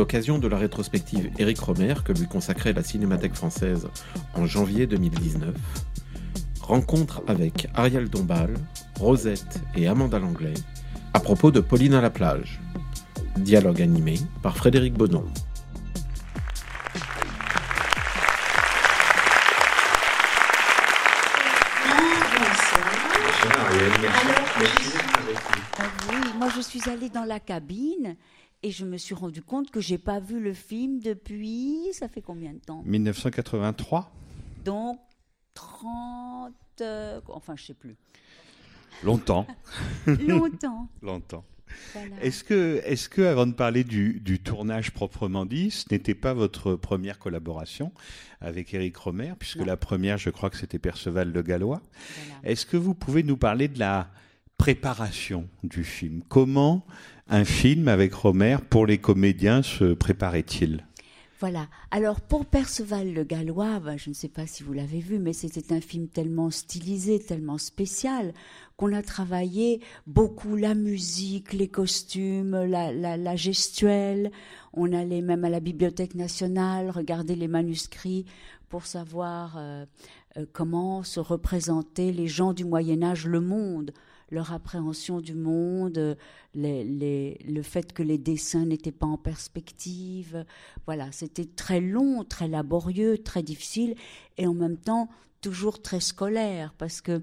[0.00, 3.86] L'occasion de la rétrospective Éric Romer que lui consacrait la Cinémathèque française
[4.32, 5.54] en janvier 2019,
[6.62, 8.54] rencontre avec Ariel Dombal,
[8.98, 10.54] Rosette et Amanda Langlais
[11.12, 12.62] à propos de Pauline à la plage.
[13.36, 15.26] Dialogue animé par Frédéric Bonon.
[25.78, 28.16] Ah oui, moi je suis allée dans la cabine
[28.62, 31.78] et je me suis rendu compte que j'ai pas vu le film depuis.
[31.92, 32.82] Ça fait combien de temps?
[32.84, 34.12] 1983
[34.64, 34.98] Donc
[35.54, 36.52] 30.
[36.82, 37.96] euh, enfin, je sais plus.
[39.02, 39.46] Longtemps.
[40.06, 40.88] Longtemps.
[41.02, 41.44] Longtemps.
[41.94, 42.20] Voilà.
[42.22, 46.34] Est-ce que, est-ce que, avant de parler du, du tournage proprement dit, ce n'était pas
[46.34, 47.92] votre première collaboration
[48.40, 49.64] avec Éric Romer, puisque Non.
[49.66, 51.80] la première, je crois que c'était Perceval de Gallois.
[52.26, 52.50] Voilà.
[52.52, 54.10] Est-ce que vous pouvez nous parler de la
[54.58, 56.22] préparation du film?
[56.28, 56.84] Comment
[57.30, 60.84] un film avec Romer, pour les comédiens, se préparait-il?
[61.38, 61.68] Voilà.
[61.90, 65.32] Alors pour Perceval le Gallois, ben, je ne sais pas si vous l'avez vu, mais
[65.32, 68.34] c'était un film tellement stylisé, tellement spécial,
[68.76, 74.32] qu'on a travaillé beaucoup la musique, les costumes, la gestuelle.
[74.74, 78.26] On allait même à la Bibliothèque nationale regarder les manuscrits
[78.68, 79.86] pour savoir euh,
[80.36, 83.92] euh, comment se représentaient les gens du Moyen Âge, le monde
[84.30, 86.16] leur appréhension du monde,
[86.54, 90.44] le fait que les dessins n'étaient pas en perspective.
[90.86, 93.94] Voilà, c'était très long, très laborieux, très difficile
[94.38, 95.08] et en même temps
[95.40, 97.22] toujours très scolaire parce que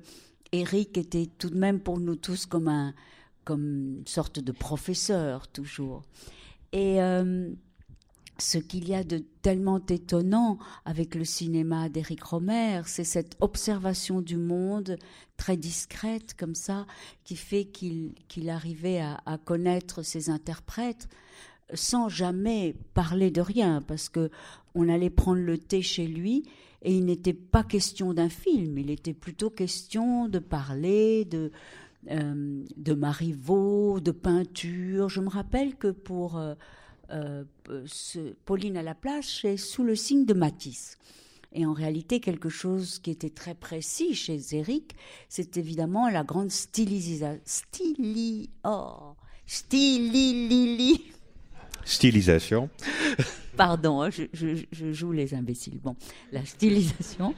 [0.51, 2.93] Eric était tout de même pour nous tous comme un
[3.43, 6.03] comme une sorte de professeur toujours.
[6.73, 7.49] Et euh,
[8.39, 14.21] ce qu'il y a de tellement étonnant avec le cinéma d'Éric Romer, c'est cette observation
[14.21, 14.97] du monde
[15.37, 16.85] très discrète comme ça,
[17.23, 21.07] qui fait qu'il arrivait à, connaître ses interprètes
[21.73, 24.29] sans jamais parler de rien, parce que
[24.73, 26.43] on allait prendre le thé chez lui
[26.83, 31.51] et il n'était pas question d'un film, il était plutôt question de parler, de
[32.09, 35.09] euh, Marivaux, de peinture.
[35.09, 36.55] Je me rappelle que pour euh,
[37.11, 37.43] euh,
[37.85, 40.97] ce- Pauline à la plage, c'est sous le signe de Matisse.
[41.53, 44.95] Et en réalité, quelque chose qui était très précis chez Eric,
[45.29, 47.39] c'est évidemment la grande stylisation.
[47.45, 49.13] Styli, oh,
[49.45, 51.01] stylilili.
[51.85, 52.69] Stylisation.
[53.55, 55.79] Pardon, hein, je, je- je joue les imbéciles.
[55.81, 55.95] Bon,
[56.31, 57.33] la stylisation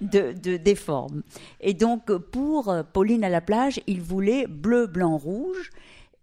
[0.00, 1.22] de, de- des formes.
[1.60, 5.70] Et donc, pour euh, Pauline à la plage, il voulait bleu, blanc, rouge,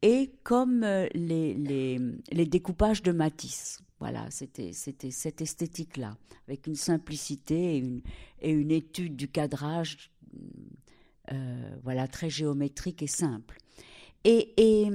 [0.02, 2.00] et comme euh, les, les,
[2.32, 3.80] les découpages de Matisse.
[4.00, 6.16] Voilà, c'était cette esthétique-là,
[6.48, 8.02] avec une simplicité et une,
[8.42, 10.10] et une étude du cadrage,
[11.34, 13.58] euh, voilà, très géométrique et simple.
[14.24, 14.88] Et, et,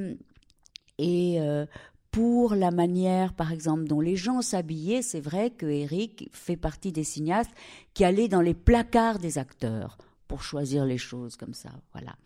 [0.96, 1.66] et euh,
[2.10, 6.92] pour la manière, par exemple, dont les gens s'habillaient, c'est vrai que Eric fait partie
[6.92, 7.52] des cinéastes
[7.92, 9.98] qui allaient dans les placards des acteurs
[10.28, 11.72] pour choisir les choses comme ça.
[11.92, 12.16] Voilà.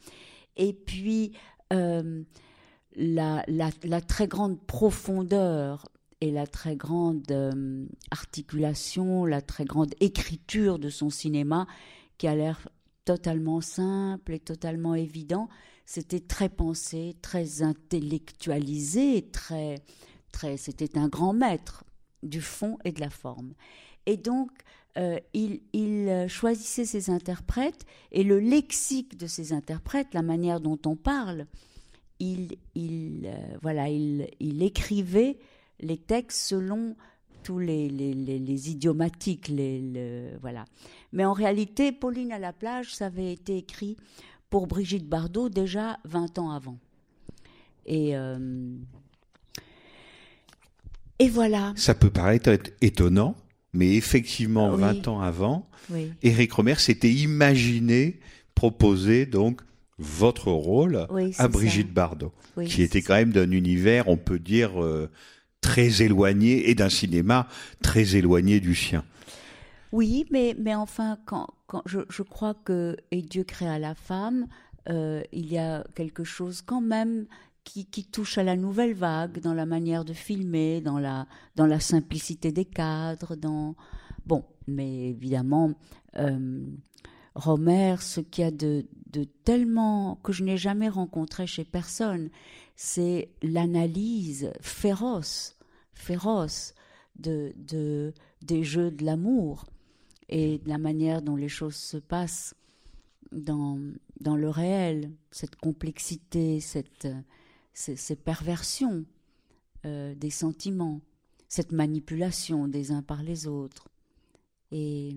[0.57, 1.33] Et puis,
[2.99, 5.89] la, très grande profondeur
[6.21, 11.67] et la très grande euh, articulation, la très grande écriture de son cinéma,
[12.19, 12.69] qui a l'air
[13.05, 15.49] totalement simple et totalement évident,
[15.87, 19.77] c'était très pensé, très intellectualisé, très,
[20.33, 21.85] très, c'était un grand maître
[22.23, 23.55] du fond et de la forme.
[24.07, 24.51] Et donc,
[24.99, 30.61] euh, il, il euh, choisissait ses interprètes et le lexique de ses interprètes, la manière
[30.61, 31.47] dont on parle,
[32.21, 35.39] il, il, euh, voilà, il, il écrivait
[35.81, 36.97] les textes selon
[37.45, 40.65] tous les, les, les, les idiomatiques, les, le- voilà.
[41.13, 43.97] Mais en réalité, Pauline à la plage, ça avait été écrit
[44.51, 46.79] pour Brigitte Bardot déjà 20 ans avant.
[47.87, 48.75] Et, euh,
[51.19, 51.73] et voilà.
[51.77, 53.35] Ça peut paraître être étonnant,
[53.73, 54.81] mais effectivement, Oui.
[54.81, 56.13] 20 ans avant, Oui.
[56.23, 58.21] Éric Romer s'était imaginé
[58.55, 59.63] proposer donc
[59.99, 61.93] votre rôle Oui, à Brigitte ça.
[61.93, 65.11] Bardot, Oui, qui était quand même d'un univers, on peut dire, euh,
[65.61, 67.49] très éloigné et d'un cinéma
[67.83, 69.05] très éloigné du sien.
[69.93, 74.47] Oui, mais, mais enfin, quand, quand je, je crois que Et Dieu créa la femme,
[74.89, 77.27] euh, il y a quelque chose quand même
[77.65, 81.67] qui, qui, touche à la nouvelle vague dans la manière de filmer, dans la, dans
[81.67, 83.75] la simplicité des cadres, dans
[84.25, 85.73] bon, mais évidemment,
[86.17, 86.61] euh,
[87.39, 92.31] Romer, ce qu'il y a de, de tellement que je n'ai jamais rencontré chez personne,
[92.75, 95.57] c'est l'analyse féroce,
[95.93, 96.75] féroce
[97.17, 98.13] de, de,
[98.43, 99.67] des jeux de l'amour
[100.29, 102.57] et de la manière dont les choses se passent
[103.31, 103.79] dans,
[104.21, 107.07] dans le réel, cette complexité, cette,
[107.73, 109.05] ces, ces perversions
[109.87, 111.01] euh, des sentiments,
[111.49, 113.89] cette manipulation des uns par les autres.
[114.73, 115.17] Et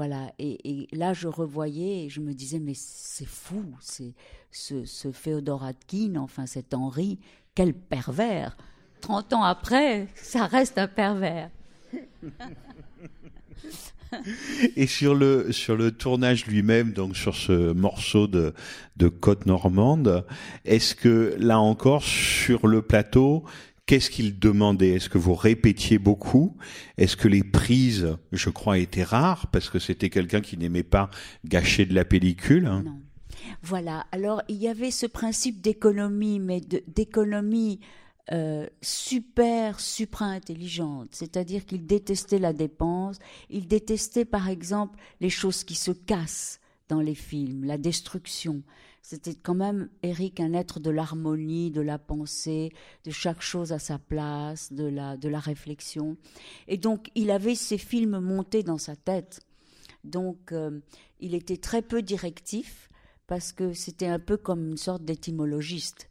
[0.00, 4.14] voilà, et, là je revoyais et je me disais, mais c'est fou, c'est
[4.50, 7.18] ce, ce Féodor Atkin, enfin cet Henri,
[7.54, 8.56] quel pervers
[9.02, 11.50] 30 ans après, ça reste un pervers.
[14.76, 18.54] Et sur le sur le tournage lui-même, donc sur ce morceau de
[18.96, 20.24] de côte normande,
[20.64, 23.44] est-ce que là encore sur le plateau,
[23.90, 24.90] qu'est-ce qu'il demandait?
[24.90, 26.56] Est-ce que vous répétiez beaucoup?
[26.96, 31.10] Est-ce que les prises, je crois, étaient rares parce que c'était quelqu'un qui n'aimait pas
[31.44, 32.62] gâcher de la pellicule?
[32.62, 33.00] Non.
[33.62, 34.06] Voilà.
[34.12, 37.80] Alors il y avait ce principe d'économie, mais d'économie
[38.30, 41.08] euh, super, supra-intelligente.
[41.10, 47.00] C'est-à-dire qu'il détestait la dépense, il détestait par exemple les choses qui se cassent dans
[47.00, 48.62] les films, la destruction.
[49.02, 52.70] C'était quand même, Eric, un être de l'harmonie, de la pensée,
[53.04, 56.16] de chaque chose à sa place, de la, de la réflexion.
[56.68, 59.40] Et donc, il avait ces films montés dans sa tête.
[60.04, 60.80] Donc, euh,
[61.18, 62.90] il était très peu directif
[63.26, 66.10] parce que c'était un peu comme une sorte d'étymologiste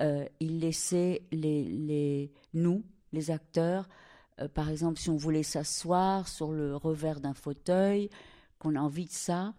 [0.00, 3.88] euh, il laissait les, les, nous, les acteurs,
[4.40, 8.08] euh, par exemple, si on voulait s'asseoir sur le revers d'un fauteuil,
[8.58, 9.54] qu'on a envie de ça,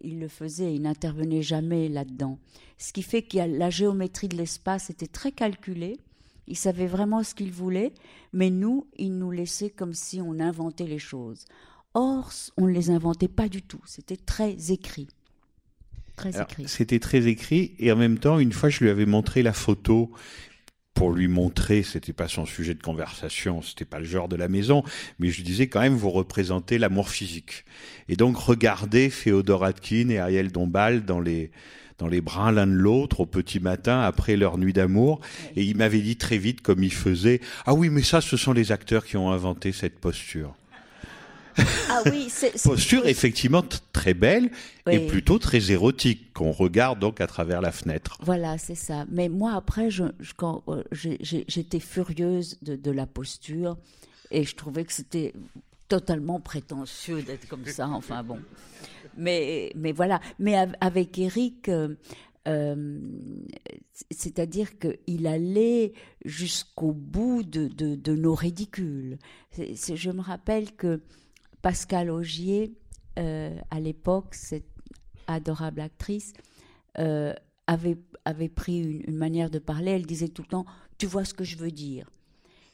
[0.00, 2.38] il le faisait, il n'intervenait jamais là-dedans.
[2.78, 5.98] Ce qui fait que la géométrie de l'espace était très calculée,
[6.46, 7.92] il savait vraiment ce qu'il voulait,
[8.32, 11.44] mais nous, il nous laissait comme si on inventait les choses.
[11.94, 15.08] Or, on ne les inventait pas du tout, c'était très écrit.
[16.16, 16.68] Très écrit.
[16.68, 20.12] C'était très écrit et en même temps, une fois, je lui avais montré la photo
[20.94, 24.48] pour lui montrer, c'était pas son sujet de conversation, c'était pas le genre de la
[24.48, 24.84] maison,
[25.18, 27.64] mais je lui disais quand même, vous représentez l'amour physique.
[28.08, 31.50] Et donc, regardez Féodor Atkin et Ariel Dombal dans les,
[31.98, 35.20] dans les bras l'un de l'autre au petit matin après leur nuit d'amour.
[35.56, 38.52] Et il m'avait dit très vite, comme il faisait, ah oui, mais ça, ce sont
[38.52, 40.54] les acteurs qui ont inventé cette posture.
[41.90, 43.62] Ah oui, c'est posture effectivement
[43.92, 44.50] très belle
[44.86, 44.94] oui.
[44.94, 48.18] et plutôt très érotique qu'on regarde donc à travers la fenêtre.
[48.20, 49.04] Voilà, c'est ça.
[49.10, 53.76] Mais moi après, je, je, quand euh, j'étais furieuse de, de, la posture
[54.30, 55.32] et je trouvais que c'était
[55.88, 57.88] totalement prétentieux d'être comme ça.
[57.88, 58.38] Enfin bon,
[59.16, 60.20] mais mais voilà.
[60.38, 61.68] Mais avec Eric.
[61.68, 61.94] Euh,
[62.46, 62.98] euh,
[64.10, 65.94] c'est-à-dire qu'il allait
[66.26, 69.16] jusqu'au bout de, de, de, nos ridicules.
[69.52, 71.00] C est, c est, je me rappelle que
[71.64, 72.74] Pascal Augier,
[73.18, 74.68] euh, à l'époque, cette
[75.26, 76.34] adorable actrice,
[76.98, 77.32] euh,
[77.66, 77.96] avait,
[78.26, 79.92] avait pris une, une, manière de parler.
[79.92, 80.66] Elle disait tout le temps
[80.98, 82.10] Tu vois ce que je veux dire?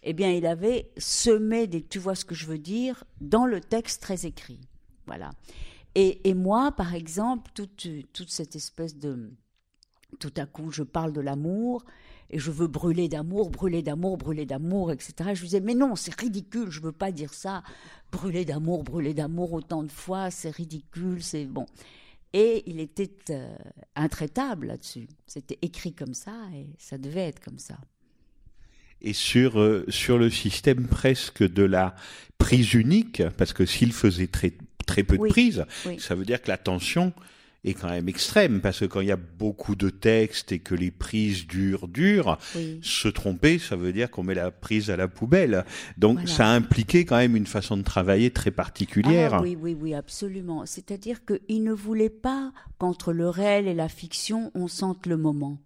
[0.03, 3.61] Eh bien, il avait semé des Tu vois ce que je veux dire dans le
[3.61, 4.59] texte très écrit.
[5.07, 5.31] Voilà.
[5.95, 9.31] Et, et moi, par exemple, toute, toute cette espèce de.
[10.19, 11.85] Tout à coup, je parle de l'amour
[12.31, 15.31] et je veux brûler d'amour, brûler d'amour, brûler d'amour, etc.
[15.35, 17.63] Je disais, mais non, c'est ridicule, je veux pas dire ça.
[18.13, 21.67] Brûler d'amour, brûler d'amour autant de fois, c'est ridicule, c'est bon.
[22.33, 23.53] Et il était euh,
[23.97, 25.09] intraitable là-dessus.
[25.27, 27.77] C'était écrit comme ça et ça devait être comme ça.
[29.03, 31.97] Et sur, euh, sur le système presque de la
[32.39, 34.53] prise unique, parce que s'il faisait très,
[34.87, 35.99] très peu de prises, oui.
[35.99, 37.13] ça veut dire que la tension
[37.63, 40.75] est quand même extrême parce que quand il y a beaucoup de textes et que
[40.75, 42.79] les prises durent, durent, Oui.
[42.83, 45.65] se tromper, ça veut dire qu'on met la prise à la poubelle.
[45.99, 46.31] Donc Voilà.
[46.31, 49.35] ça a impliqué quand même une façon de travailler très particulière.
[49.35, 50.65] Ah, oui, oui, oui, absolument.
[50.65, 55.59] C'est-à-dire qu'il ne voulait pas qu'entre le réel et la fiction, on sente le moment.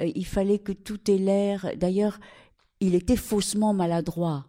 [0.00, 1.68] Euh, il fallait que tout ait l'air.
[1.76, 2.18] D'ailleurs,
[2.80, 4.46] il était faussement maladroit.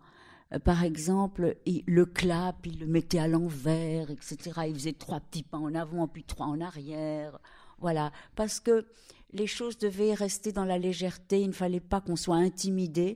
[0.54, 4.62] Euh, Par exemple, il- le clap, il le mettait à l'envers, etc.
[4.68, 7.40] Il faisait trois petits pas en avant, puis trois en arrière.
[7.80, 8.12] Voilà.
[8.36, 8.86] Parce que
[9.34, 11.42] les choses devaient rester dans la légèreté.
[11.42, 13.16] Il ne fallait pas qu'on soit intimidé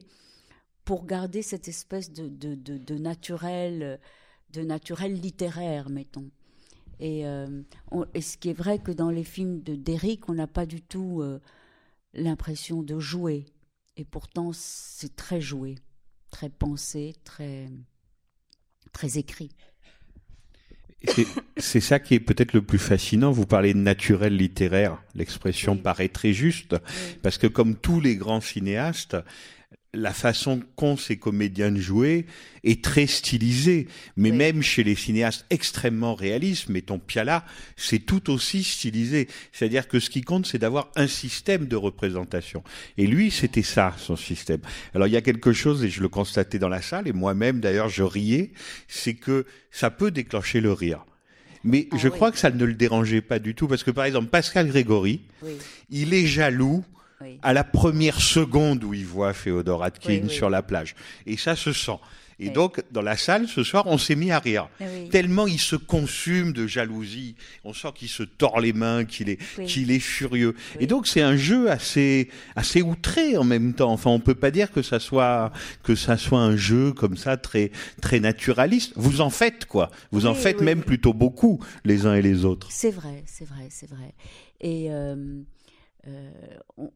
[0.85, 3.99] pour garder cette espèce de, de, de, naturel,
[4.53, 6.29] de naturel littéraire, mettons.
[6.99, 7.61] Et, euh,
[8.13, 10.81] et ce qui est vrai que dans les films de d'Eric, on n'a pas du
[10.81, 11.39] tout euh,
[12.13, 13.45] l'impression de jouer.
[13.97, 15.75] Et pourtant, c'est très joué,
[16.31, 17.67] très pensé, très,
[18.93, 19.49] très écrit.
[21.57, 23.31] C'est- ça qui est peut-être le plus fascinant.
[23.31, 25.01] Vous parlez de naturel littéraire.
[25.15, 25.79] L'expression Oui.
[25.79, 26.75] paraît très juste.
[27.21, 29.15] Parce que comme tous les grands cinéastes,
[29.95, 32.27] la façon qu'ont ces comédiens de jouer
[32.63, 33.87] est très stylisée.
[34.17, 34.37] Mais Oui.
[34.37, 37.43] même chez les cinéastes extrêmement réalistes, mettons Piala,
[37.75, 39.27] c'est tout aussi stylisé.
[39.51, 42.63] C'est-à-dire que ce qui compte, c'est d'avoir un système de représentation.
[42.97, 44.61] Et lui, c'était ça, son système.
[44.93, 47.59] Alors il y a quelque chose, et je le constatais dans la salle, et moi-même
[47.59, 48.51] d'ailleurs je riais,
[48.87, 51.03] c'est que ça peut déclencher le rire.
[51.63, 52.13] Mais Ah je oui.
[52.13, 55.21] crois que ça ne le dérangeait pas du tout, parce que par exemple, Pascal Grégory,
[55.41, 55.53] Oui,
[55.89, 56.85] il est jaloux
[57.21, 57.39] oui.
[57.41, 60.95] à la première seconde où il voit Féodor Atkin Oui, sur la plage.
[61.25, 61.97] Et ça se sent.
[62.41, 62.51] Et Oui.
[62.53, 64.69] donc, dans la salle, ce soir, on s'est mis à rire.
[64.79, 65.09] Oui.
[65.09, 67.35] Tellement il se consume de jalousie.
[67.65, 69.65] On sent qu'il se tord les mains, qu'il est, Oui.
[69.65, 70.55] qu'il est furieux.
[70.79, 73.91] Et donc, c'est un jeu assez, assez outré en même temps.
[73.91, 75.51] Enfin, on peut pas dire que ça soit,
[75.83, 77.71] que ça soit un jeu comme ça, très,
[78.01, 78.93] très naturaliste.
[78.95, 79.91] Vous en faites, quoi.
[80.13, 82.69] Vous en faites même plutôt beaucoup, les uns et les autres.
[82.71, 84.13] C'est vrai, c'est vrai, c'est vrai.
[84.61, 85.41] Et euh,
[86.07, 86.31] euh,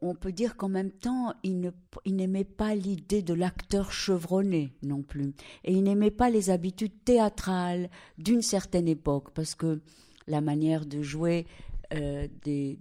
[0.01, 1.71] on, peut dire qu'en même temps, il
[2.05, 5.33] n'aimait pas l'idée de l'acteur chevronné non plus.
[5.65, 9.81] Et il n'aimait pas les habitudes théâtrales d'une certaine époque, parce que
[10.27, 11.45] la manière de jouer
[11.93, 12.79] euh, des,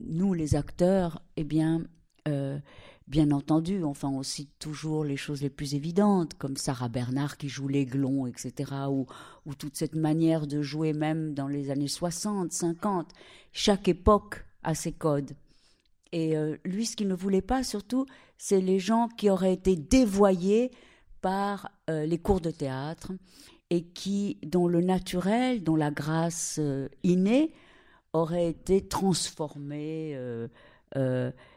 [0.00, 1.82] nous, les acteurs, eh bien,
[2.28, 2.58] euh,
[3.08, 7.48] bien entendu, enfin, on cite toujours les choses les plus évidentes, comme Sarah Bernard qui
[7.48, 9.06] joue l'aiglon, etc., ou,
[9.46, 13.12] ou toute cette manière de jouer même dans les années 60, 50.
[13.52, 15.32] Chaque époque a ses codes.
[16.14, 18.06] Et euh, lui, ce qu'il ne voulait pas, surtout,
[18.38, 20.70] c'est les gens qui auraient été dévoyés
[21.20, 23.10] par euh, les cours de théâtre
[23.68, 27.52] et qui, dont le naturel, dont la grâce euh, innée
[28.12, 30.16] aurait été transformée.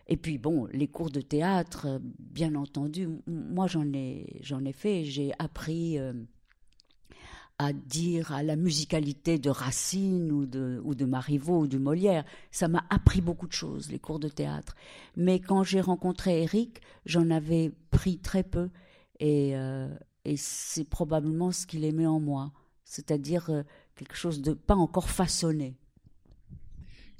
[0.08, 5.04] et puis bon, les cours de théâtre, bien entendu, moi j'en ai, j'en ai fait,
[5.04, 6.00] j'ai appris
[7.60, 12.24] à dire à la musicalité de Racine ou de, ou de Marivaux ou de Molière.
[12.52, 14.76] Ça m'a appris beaucoup de choses, les cours de théâtre.
[15.16, 18.70] Mais quand j'ai rencontré Eric, j'en avais pris très peu.
[19.20, 19.90] Et, euh,
[20.24, 22.52] et c'est probablement ce qu'il aimait en moi,
[22.84, 23.64] c'est-à-dire euh,
[23.96, 25.76] quelque chose de pas encore façonné.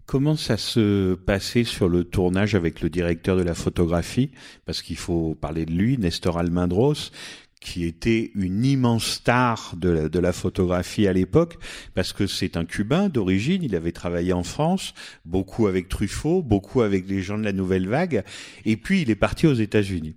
[0.06, 4.32] Comment ça se passait sur le tournage avec le directeur de la photographie?
[4.66, 7.12] Parce qu'il faut parler de lui, Nestor Almendros,
[7.60, 11.58] qui était une immense star de la, de la photographie à l'époque,
[11.96, 14.94] parce que c'est un Cubain d'origine, il avait travaillé en France,
[15.26, 18.24] beaucoup avec Truffaut, beaucoup avec les gens de la Nouvelle Vague,
[18.66, 20.16] et puis il est parti aux États-Unis.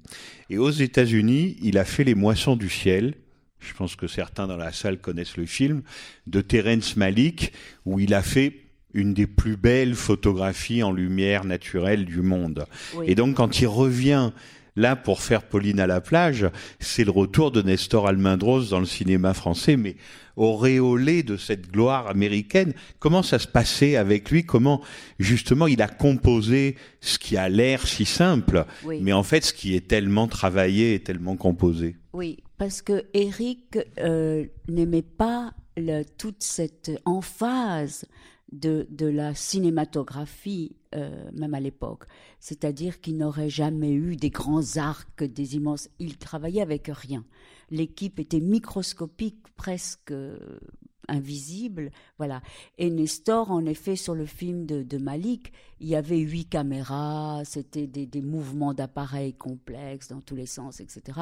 [0.51, 3.15] Et aux États-Unis, il a fait Les Moissons du Ciel,
[3.59, 5.83] je pense que certains dans la salle connaissent le film,
[6.27, 7.53] de Terence Malick,
[7.85, 12.67] où il a fait une des plus belles photographies en lumière naturelle du monde.
[12.97, 13.07] Oui.
[13.09, 14.33] Et donc quand il revient
[14.77, 16.47] là pour faire Pauline à la plage,
[16.79, 19.97] c'est le retour de Nestor Almendros dans le cinéma français, mais
[20.37, 22.73] auréolé de cette gloire américaine.
[22.99, 24.45] Comment ça se passait avec lui?
[24.45, 24.81] Comment
[25.19, 29.00] justement il a composé ce qui a l'air si simple, Oui.
[29.03, 31.97] mais en fait ce qui est tellement travaillé et tellement composé?
[32.12, 38.05] Oui, parce que Eric euh, n'aimait pas le- toute cette emphase
[38.53, 42.05] de, de la cinématographie, euh, même à l'époque.
[42.41, 45.89] C'est-à-dire qu'il n'aurait jamais eu des grands arcs, des immenses.
[46.01, 47.25] Il travaillait avec rien.
[47.71, 50.59] L'équipe était microscopique, presque euh,
[51.07, 51.91] invisible.
[52.19, 52.43] Voilà.
[52.79, 57.43] Et Nestor, en effet, sur le film de, de Malik, il y avait huit caméras,
[57.45, 61.21] c'était des, des mouvements d'appareils complexes dans tous les sens, etc.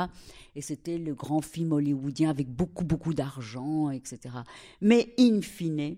[0.54, 4.34] Et c'était le grand film hollywoodien avec beaucoup, beaucoup d'argent, etc.
[4.80, 5.96] Mais in fine,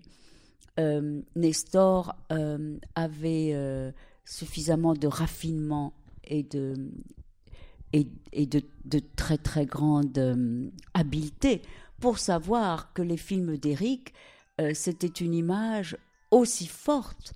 [0.79, 3.91] euh, Nestor euh, avait euh,
[4.25, 6.91] suffisamment de raffinement et de,
[7.93, 11.61] et, et de, de très, très grande euh, habileté
[11.99, 14.13] pour savoir que les films d'Éric,
[14.73, 15.97] c'était une image
[16.29, 17.33] aussi forte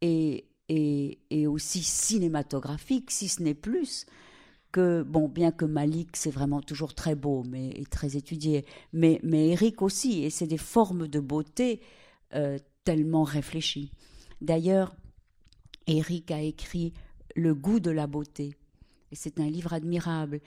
[0.00, 4.06] et, et, et aussi cinématographique, si ce n'est plus,
[4.72, 9.20] que, bon, bien que Malik, c'est vraiment toujours très beau mais, et très étudié, mais,
[9.22, 11.80] mais Eric aussi, et c'est des formes de beauté
[12.34, 13.90] euh, tellement réfléchies.
[14.40, 14.94] D'ailleurs,
[15.86, 16.92] Eric a écrit
[17.36, 18.54] Le goût de la beauté,
[19.12, 20.40] et c'est un livre admirable.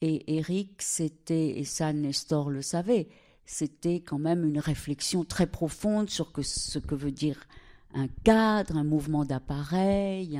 [0.00, 3.08] Et Eric, c'était, et ça Nestor le savait,
[3.44, 7.46] c'était quand même une réflexion très profonde sur ce que veut dire
[7.94, 10.38] un cadre, un mouvement d'appareil,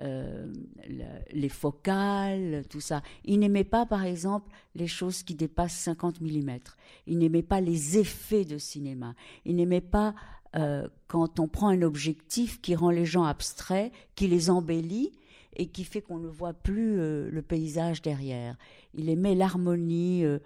[0.00, 0.52] euh,
[0.88, 3.02] le- les focales, tout ça.
[3.24, 6.58] Il n'aimait pas, par exemple, les choses qui dépassent 50 mm.
[7.06, 9.14] Il n'aimait pas les effets de cinéma.
[9.44, 10.14] Il n'aimait pas
[10.56, 15.12] euh, quand on prend un objectif qui rend les gens abstraits, qui les embellit
[15.56, 18.56] et qui fait qu'on ne voit plus euh, le paysage derrière.
[18.94, 20.38] Il aimait l'harmonie, euh,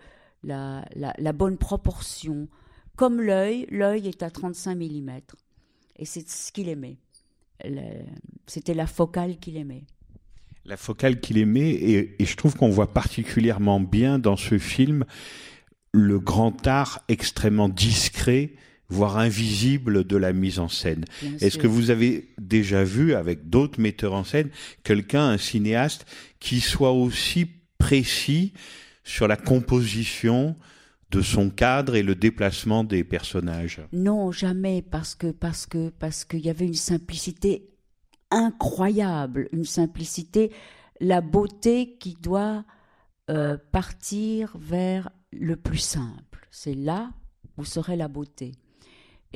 [0.45, 2.49] la, bonne proportion,
[2.97, 5.11] Comme l'œil, l'œil est à 35 mm.
[5.97, 6.99] Et c'est ce qu'il aimait.
[8.47, 9.85] C'était la focale qu'il aimait.
[10.65, 15.05] La focale qu'il aimait, et je trouve qu'on voit particulièrement bien dans ce film
[15.97, 18.53] le grand art extrêmement discret,
[18.89, 21.05] voire invisible de la mise en scène.
[21.41, 24.51] Est-ce que vous avez déjà vu avec d'autres metteurs en scène
[24.85, 26.07] quelqu'un, un cinéaste,
[26.41, 27.47] qui soit aussi
[27.79, 28.53] précis
[29.05, 30.57] sur la composition
[31.11, 33.81] de son cadre et le déplacement des personnages?
[33.93, 37.71] Non, jamais, parce que parce que parce qu'il y avait une simplicité
[38.31, 40.53] incroyable, une simplicité,
[41.01, 42.65] la beauté qui doit
[43.31, 46.47] euh, partir vers le plus simple.
[46.51, 47.11] C'est là
[47.57, 48.53] où serait la beauté,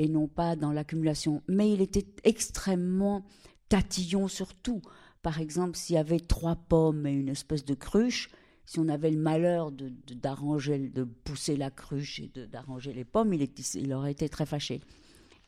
[0.00, 1.42] et non pas dans l'accumulation.
[1.46, 3.22] Mais il était extrêmement
[3.68, 4.80] tatillon sur tout.
[5.20, 8.30] Par exemple, s'il y avait trois pommes et une espèce de cruche,
[8.64, 13.34] si on avait le malheur de, d'arranger, de pousser la cruche et d'arranger les pommes,
[13.34, 14.80] il, il aurait été très fâché.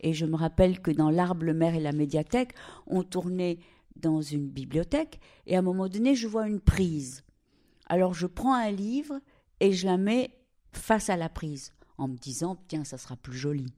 [0.00, 2.52] Et je me rappelle que dans L'Arbre, le maire et la médiathèque,
[2.86, 3.58] on tournait
[3.96, 7.24] dans une bibliothèque et à un moment donné, je vois une prise.
[7.86, 9.18] Alors je prends un livre
[9.60, 10.34] et je la mets
[10.72, 13.72] face à la prise en me disant, tiens, ça sera plus joli.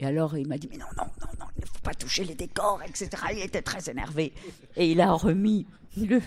[0.00, 2.24] Et alors il m'a dit, mais non, non, non, non, il ne faut pas toucher
[2.24, 3.08] les décors, etc.
[3.32, 4.32] Il était très énervé.
[4.76, 6.20] Et il a remis le,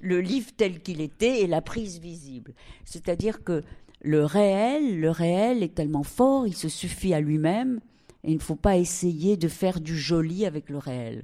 [0.00, 2.54] le livre tel qu'il était et la prise visible.
[2.84, 3.62] C'est-à-dire que
[4.02, 7.80] le réel, le réel est tellement fort, il se suffit à lui-même
[8.24, 11.22] et il ne faut pas essayer de faire du joli avec le réel.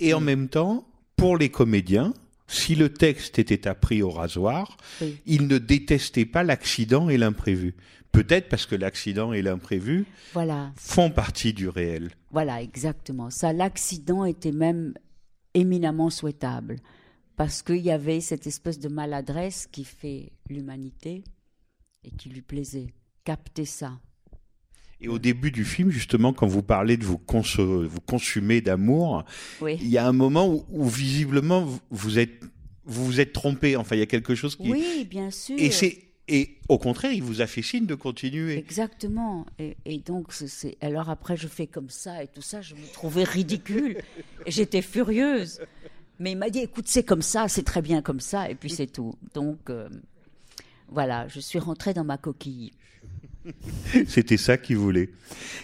[0.00, 2.12] Et en même temps, pour les comédiens,
[2.46, 5.16] si le texte était appris au rasoir, Oui.
[5.26, 7.74] ils ne détestaient pas l'accident et l'imprévu.
[8.22, 12.10] Peut-être parce que l'accident et l'imprévu Voilà, font partie du réel.
[12.30, 13.30] voilà, exactement.
[13.30, 14.94] Ça, l'accident était même
[15.54, 16.76] éminemment souhaitable
[17.36, 21.22] parce qu'il y avait cette espèce de maladresse qui fait l'humanité
[22.04, 22.88] et qui lui plaisait.
[23.24, 23.98] Capter ça.
[25.00, 29.24] Et au début du film, justement, quand vous parlez de vous, vous consumer d'amour,
[29.60, 29.78] Oui.
[29.80, 32.42] il y a un moment où, où visiblement vous- vous êtes
[32.84, 33.76] vous vous êtes trompé.
[33.76, 35.56] Enfin, il y a quelque chose qui Oui, bien sûr.
[35.58, 38.58] et c'est et au contraire, il vous a fait signe de continuer.
[38.58, 39.46] Exactement.
[39.58, 40.76] Et, et donc, c'est-.
[40.80, 43.96] Alors après, je fais comme ça et tout ça, je me trouvais ridicule.
[44.46, 45.60] j'étais furieuse.
[46.18, 48.70] Mais il m'a dit écoute, c'est comme ça, c'est très bien comme ça, et puis
[48.70, 49.14] c'est tout.
[49.34, 49.88] Donc, euh,
[50.88, 52.72] voilà, je suis rentrée dans ma coquille.
[54.06, 55.10] C'était ça qu'il voulait.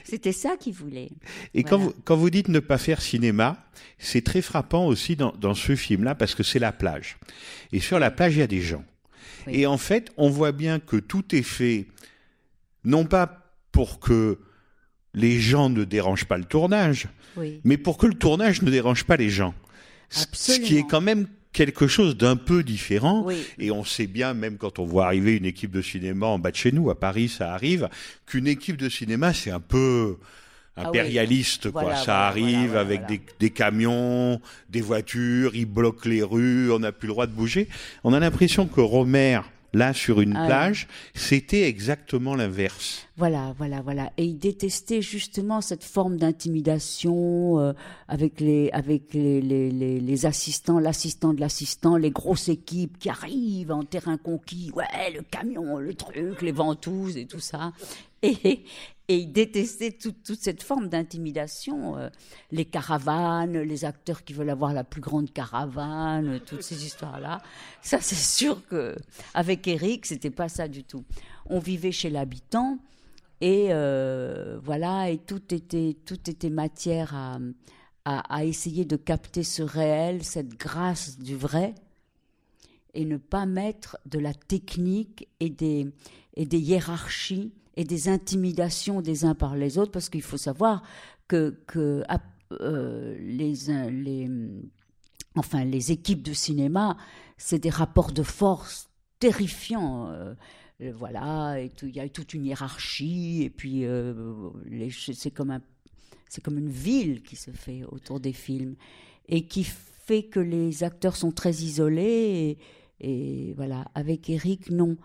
[0.05, 1.11] C'était ça qu'il voulait.
[1.55, 3.67] Et quand, vous, quand vous dites ne pas faire cinéma,
[3.99, 7.19] c'est très frappant aussi dans, dans ce film-là parce que c'est la plage.
[7.73, 8.85] Et sur la plage, il y a des gens.
[9.47, 9.61] Oui.
[9.61, 11.87] Et en fait, on voit bien que tout est fait,
[12.85, 14.39] non pas pour que
[15.15, 17.61] les gens ne dérangent pas le tournage, Oui.
[17.65, 19.55] mais pour que le tournage ne dérange pas les gens.
[20.11, 20.87] Ce- Ce qui est Absolument.
[20.89, 23.23] quand même quelque chose d'un peu différent.
[23.25, 23.37] Oui.
[23.59, 26.51] Et on sait bien, même quand on voit arriver une équipe de cinéma en bas
[26.51, 27.89] de chez nous, à Paris, ça arrive,
[28.27, 30.17] qu'une équipe de cinéma, c'est un peu
[30.77, 30.99] Ah oui.
[30.99, 31.83] impérialiste, quoi.
[31.83, 33.07] Voilà, ça voilà, arrive voilà, avec.
[33.07, 37.33] Des, des camions, des voitures, ils bloquent les rues, on n'a plus le droit de
[37.33, 37.69] bouger.
[38.03, 39.41] On a l'impression que Romer,
[39.73, 40.47] là, sur une Ah oui.
[40.49, 43.07] plage, c'était exactement l'inverse.
[43.17, 44.11] Voilà, voilà, voilà.
[44.17, 47.73] Et il détestait justement cette forme d'intimidation euh,
[48.09, 53.09] avec les avec les, les, les, les assistants, l'assistant de l'assistant, les grosses équipes qui
[53.09, 54.73] arrivent en terrain conquis.
[54.75, 54.85] Ouais,
[55.15, 57.73] le camion, le truc, les ventouses et tout ça.
[58.45, 58.65] Et,
[59.09, 62.09] et il détestait toute, cette forme d'intimidation, euh,
[62.51, 67.43] les caravanes, les acteurs qui veulent avoir la plus grande caravane, toutes ces histoires-là.
[67.83, 68.97] Ça, c'est sûr que
[69.35, 71.05] avec Eric, c'était pas ça du tout.
[71.45, 72.79] On vivait chez l'habitant.
[73.43, 77.39] Et euh, voilà, et tout était, tout était matière à,
[78.07, 81.75] à, à essayer de capter ce réel, cette grâce du vrai,
[82.95, 85.93] et ne pas mettre de la technique et des,
[86.37, 90.83] et des hiérarchies et des intimidations des uns par les autres, parce qu'il faut savoir
[91.29, 92.03] que, que
[92.61, 94.31] euh, les, uns- les,
[95.35, 96.97] enfin, les équipes de cinéma,
[97.37, 100.09] c'est des rapports de force terrifiants.
[100.11, 100.35] euh,
[100.81, 104.51] euh, voilà, il y a toute une hiérarchie, et puis euh,
[105.13, 105.63] c'est comme un,
[106.43, 108.77] comme une ville qui se fait autour des films,
[109.29, 112.59] et qui fait que les acteurs sont très isolés.
[113.01, 114.97] Et voilà, avec Eric, non,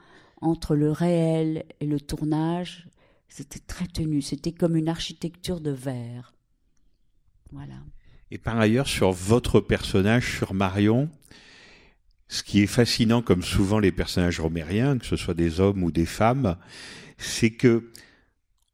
[0.42, 2.88] entre le réel et le tournage,
[3.28, 4.22] c'était très tenu.
[4.22, 6.34] C'était comme une architecture de verre.
[7.52, 7.76] Voilà.
[8.32, 11.10] Et par ailleurs, sur votre personnage, sur Marion,
[12.28, 15.92] ce qui est fascinant, comme souvent les personnages romériens, que ce soit des hommes ou
[15.92, 16.58] des femmes,
[17.18, 17.92] c'est que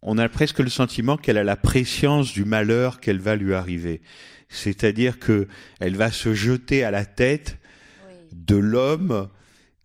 [0.01, 4.01] on a presque le sentiment qu'elle a la préscience du malheur qu'elle va lui arriver.
[4.49, 5.47] C'est-à-dire que
[5.80, 7.58] elle va se jeter à la tête
[8.32, 9.30] de l'homme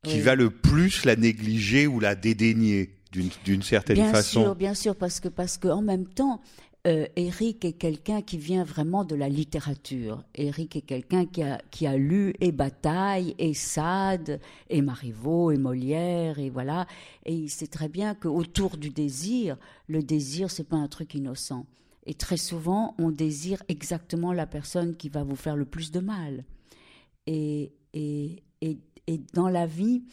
[0.03, 0.21] qui Oui.
[0.21, 2.97] va le plus la négliger ou la dédaigner.
[3.45, 4.43] d'une certaine bien façon.
[4.43, 6.41] sûr, bien sûr, parce que parce que en même temps,
[6.87, 10.23] euh, Eric est quelqu'un qui vient vraiment de la littérature.
[10.37, 15.59] Eric est quelqu'un qui a qui a lu et Bataille et Sade et Marivaux et
[15.59, 16.87] Molière et voilà.
[17.27, 19.57] Et il sait très bien qu'autour du désir,
[19.89, 21.67] le désir c'est pas un truc innocent.
[22.07, 25.99] Et très souvent, on désire exactement la personne qui va vous faire le plus de
[25.99, 26.45] mal.
[27.27, 30.05] Et et et, et dans la vie,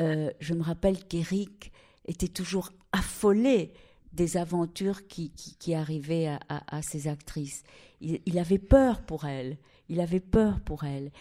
[0.00, 1.72] euh, je me rappelle qu'Eric
[2.06, 3.72] était toujours affolé
[4.12, 7.62] des aventures qui, qui, arrivaient à, à, ces actrices.
[8.00, 9.58] Il, il, avait peur pour elles.
[9.88, 11.12] Il avait peur pour elles.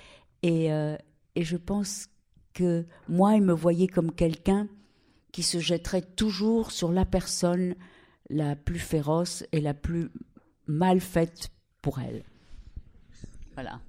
[0.42, 0.96] Et, euh,
[1.36, 2.08] et je pense
[2.54, 4.68] que moi, il me voyait comme quelqu'un
[5.32, 7.76] qui se jetterait toujours sur la personne
[8.30, 10.10] la plus féroce et la plus
[10.66, 11.50] mal faite
[11.82, 12.24] pour elle.
[13.54, 13.80] Voilà.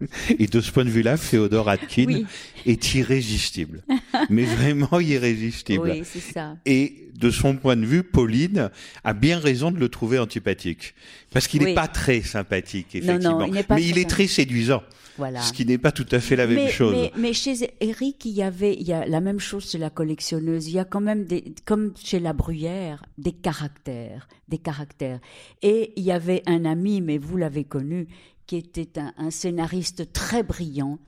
[0.38, 2.26] Et de ce point de vue-là, Féodor Atkin oui.
[2.66, 3.82] est irrésistible.
[4.30, 5.90] mais vraiment irrésistible.
[5.90, 6.56] Oui, c'est ça.
[6.66, 8.70] Et de son point de vue, Pauline
[9.04, 10.94] a bien raison de le trouver antipathique.
[11.32, 11.74] Parce qu'il n'est Oui.
[11.74, 13.38] pas très sympathique, effectivement.
[13.38, 14.82] Non, non, il mais il est très séduisant.
[15.16, 15.40] Voilà.
[15.42, 16.92] Ce qui n'est pas tout à fait la même chose.
[16.92, 19.90] Mais, mais chez Eric, il y avait, il y a la même chose chez la
[19.90, 20.66] collectionneuse.
[20.66, 25.20] Il y a quand même des, comme chez la Bruyère, des caractères, des caractères.
[25.62, 28.08] Et il y avait un ami, mais vous l'avez connu,
[28.46, 30.98] qui était un, un scénariste très brillant,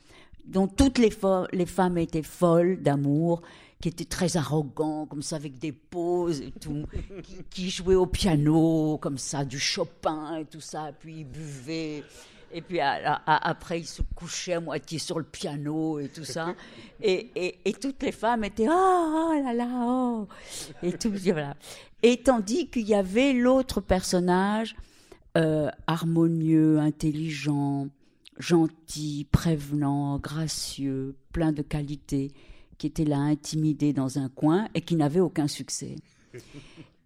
[0.46, 1.11] dont toutes les,
[1.66, 3.42] femmes étaient folles d'amour,
[3.81, 6.87] qui était très arrogant, comme ça, avec des poses et tout,
[7.22, 12.03] qui, qui jouait au piano, comme ça, du Chopin et tout ça, puis il buvait.
[12.53, 16.25] Et puis à- à- après, il se couchait à moitié sur le piano et tout
[16.25, 16.55] ça.
[17.03, 20.27] Et, et, et toutes les femmes étaient oh, oh là là, oh
[20.83, 21.55] Et tout, voilà.
[22.03, 24.75] Et tandis qu'il y avait l'autre personnage,
[25.37, 27.88] euh, harmonieux, intelligent,
[28.38, 32.33] gentil, prévenant, gracieux, plein de qualités,
[32.79, 35.96] qui était là intimidé dans un coin et qui n'avait aucun succès.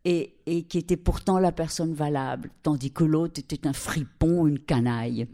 [0.06, 4.58] Et, et qui était pourtant la personne valable, tandis que l'autre était un fripon, une
[4.58, 5.26] canaille.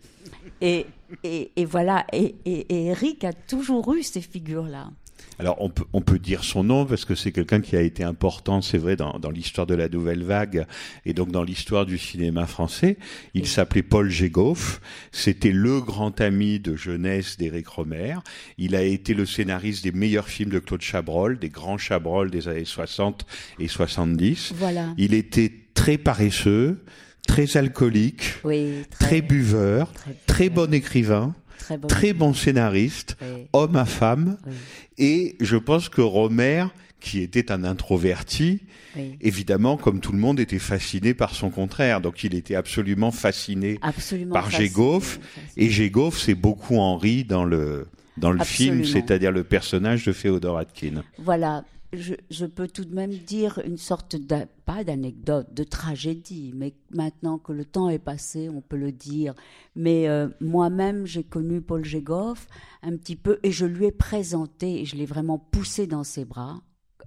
[0.61, 0.87] Et,
[1.23, 4.91] et, et voilà, et, Eric a toujours eu ces figures-là.
[5.39, 8.03] Alors on peut, on peut dire son nom parce que c'est quelqu'un qui a été
[8.03, 10.67] important, c'est vrai, dans, dans l'histoire de la nouvelle vague
[11.05, 12.97] et donc dans l'histoire du cinéma français.
[13.35, 14.81] Il s'appelait Paul Gégoff.
[15.13, 18.17] C'était le grand ami de jeunesse d'Éric Romer.
[18.57, 22.49] Il a été le scénariste des meilleurs films de Claude Chabrol, des grands Chabrol des
[22.49, 23.27] années 60
[23.59, 24.55] et 70.
[24.57, 24.95] Voilà.
[24.97, 26.83] Il était très paresseux,
[27.29, 29.93] très alcoolique, Oui, très buveur,
[30.27, 31.89] très bon écrivain, très bon.
[31.89, 33.47] très bon scénariste, Oui.
[33.53, 34.37] homme à femme.
[34.47, 34.55] Oui.
[34.99, 36.67] Et je pense que Romer,
[37.01, 38.61] qui était un introverti,
[38.97, 39.17] Oui.
[39.21, 42.01] évidemment, comme tout le monde, était fasciné par son contraire.
[42.01, 44.33] Donc il était absolument fasciné Absolument.
[44.33, 45.19] par Gégoff.
[45.57, 50.59] Et Gégoff, c'est beaucoup Henri dans le, dans le film, c'est-à-dire le personnage de Féodor
[50.59, 51.03] Atkin.
[51.19, 51.65] Voilà,
[51.97, 57.39] je, peux tout de même dire une sorte, d'a- pas d'anecdote, de tragédie, mais maintenant
[57.39, 59.35] que le temps est passé, on peut le dire.
[59.75, 62.47] Mais euh, moi-même, j'ai connu Paul Gégoff
[62.83, 66.25] un petit peu et je lui ai présenté, et je l'ai vraiment poussé dans ses
[66.25, 66.61] bras,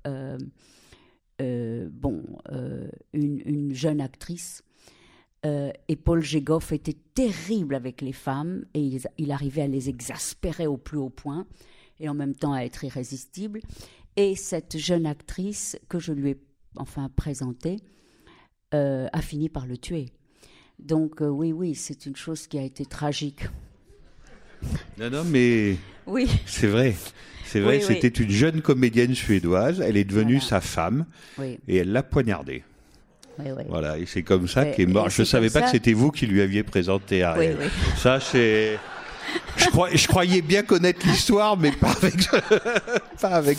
[0.07, 0.37] euh,
[1.41, 2.23] euh, bon,
[3.13, 4.63] une, une jeune actrice.
[5.45, 10.75] Et Paul Gégoff était terrible avec les femmes et il arrivait à les exaspérer au
[10.75, 11.47] plus haut point
[11.99, 13.61] et en même temps à être irrésistible.
[14.21, 16.37] Et cette jeune actrice que je lui ai
[16.75, 17.77] enfin présentée
[18.73, 20.07] euh, a fini par le tuer.
[20.77, 23.43] Donc euh, oui, oui, c'est une chose qui a été tragique.
[24.97, 26.95] Non, non, mais Oui, c'est vrai.
[27.45, 27.95] C'est vrai, Oui, oui.
[28.01, 29.79] c'était une jeune comédienne suédoise.
[29.79, 30.47] Elle est devenue Voilà.
[30.49, 31.05] sa femme
[31.37, 32.63] oui, et elle l'a poignardée.
[33.39, 33.63] oui, oui.
[33.69, 35.09] Voilà, et c'est comme ça qu'est mort.
[35.09, 37.55] Je c'est savais pas que c'était vous qui lui aviez présenté Ariel.
[37.57, 38.77] Oui, Ça, c'est.
[39.57, 42.15] Je, crois- je croyais bien connaître l'histoire, mais pas avec,
[43.21, 43.57] pas avec,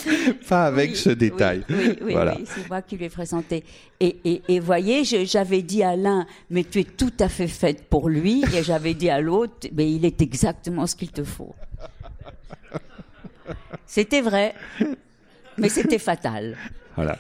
[0.49, 1.65] pas avec Oui, ce détail.
[1.69, 2.37] Oui, oui, voilà.
[2.47, 3.65] c'est moi qui lui ai présenté.
[4.01, 7.85] Et, et, et voyez, j'avais dit à l'un, mais tu es tout à fait faite
[7.89, 11.55] pour lui, et j'avais dit à l'autre, mais il est exactement ce qu'il te faut.
[13.87, 14.55] C'était vrai,
[15.59, 16.57] mais c'était fatal.
[16.97, 17.19] Voilà.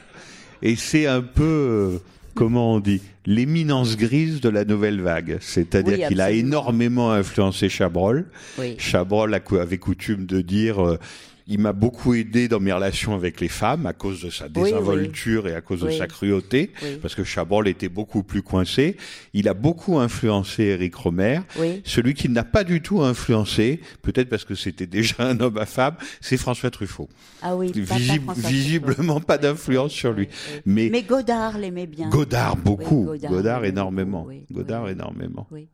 [0.62, 2.00] Et c'est un peu,
[2.34, 5.38] comment on dit, l'éminence grise de la nouvelle vague.
[5.40, 8.26] C'est-à-dire Oui, qu'il a énormément influencé Chabrol.
[8.58, 8.74] Oui.
[8.78, 10.84] Chabrol avait coutume de dire.
[10.84, 10.98] euh,
[11.46, 14.50] il m'a beaucoup aidé dans mes relations avec les femmes à cause de sa oui.
[14.52, 16.98] désinvolture et à cause de sa cruauté, Oui.
[17.00, 18.96] parce que Chabrol était beaucoup plus coincé.
[19.32, 21.40] Il a beaucoup influencé Eric Romer.
[21.58, 21.82] Oui.
[21.84, 25.66] Celui qui n'a pas du tout influencé, peut-être parce que c'était déjà un homme à
[25.66, 27.08] femme, c'est François Truffaut.
[27.42, 30.28] Ah oui, François visiblement pas d'influence sur lui.
[30.66, 32.08] Mais, Mais Godard l'aimait bien.
[32.08, 35.46] Godard beaucoup, Godard, Godard, énormément, Godard énormément.
[35.50, 35.68] Oui.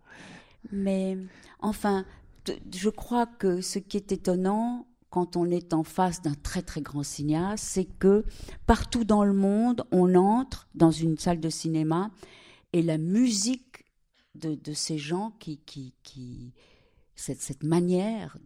[0.72, 1.16] Mais
[1.60, 2.04] enfin,
[2.74, 6.82] je crois que ce qui est étonnant quand on est en face d'un très très
[6.82, 8.26] grand cinéaste, c'est que
[8.66, 12.10] partout dans le monde, on entre dans une salle de cinéma
[12.74, 13.86] et la musique
[14.34, 15.62] de, ces gens qui,
[17.14, 18.36] cette, manière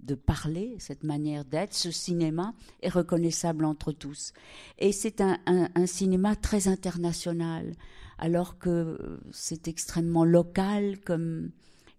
[0.00, 4.34] de parler, cette manière d'être, ce cinéma est reconnaissable entre tous.
[4.78, 7.74] Et c'est un cinéma très international,
[8.18, 11.52] alors que c'est extrêmement local comme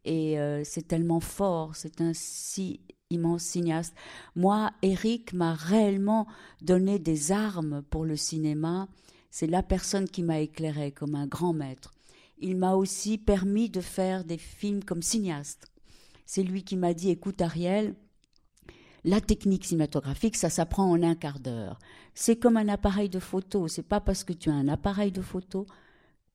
[0.05, 2.79] et euh, c'est tellement fort, c'est un si
[3.11, 3.95] immense cinéaste.
[4.35, 6.27] Moi, Eric m'a réellement
[6.61, 8.87] donné des armes pour le cinéma.
[9.31, 11.91] C'est la personne qui m'a éclairé comme un grand maître.
[12.37, 15.71] Il m'a aussi permis de faire des films comme cinéaste.
[16.27, 17.95] C'est lui qui m'a dit, écoute Ariel,
[19.03, 21.79] la technique cinématographique, ça s'apprend en un quart d'heure.
[22.13, 23.67] C'est comme un appareil de photo.
[23.67, 25.65] C'est pas parce que tu as un appareil de photo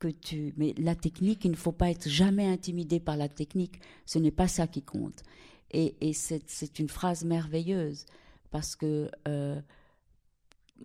[0.01, 0.53] que tu.
[0.57, 3.79] Mais la technique, il ne faut pas être jamais intimidé par la technique.
[4.07, 5.23] Ce n'est pas ça qui compte.
[5.71, 8.07] Et, c'est une phrase merveilleuse
[8.51, 9.61] parce que euh,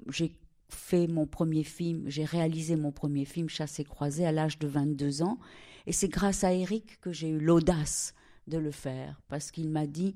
[0.09, 0.35] j'ai
[0.69, 5.21] fait mon premier film, j'ai réalisé mon premier film Chassé croisé à l'âge de 22
[5.21, 5.39] ans.
[5.85, 8.13] Et c'est grâce à Eric que j'ai eu l'audace
[8.47, 10.15] de le faire parce qu'il m'a dit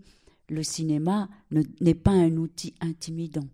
[0.49, 3.47] le cinéma n'est pas un outil intimidant.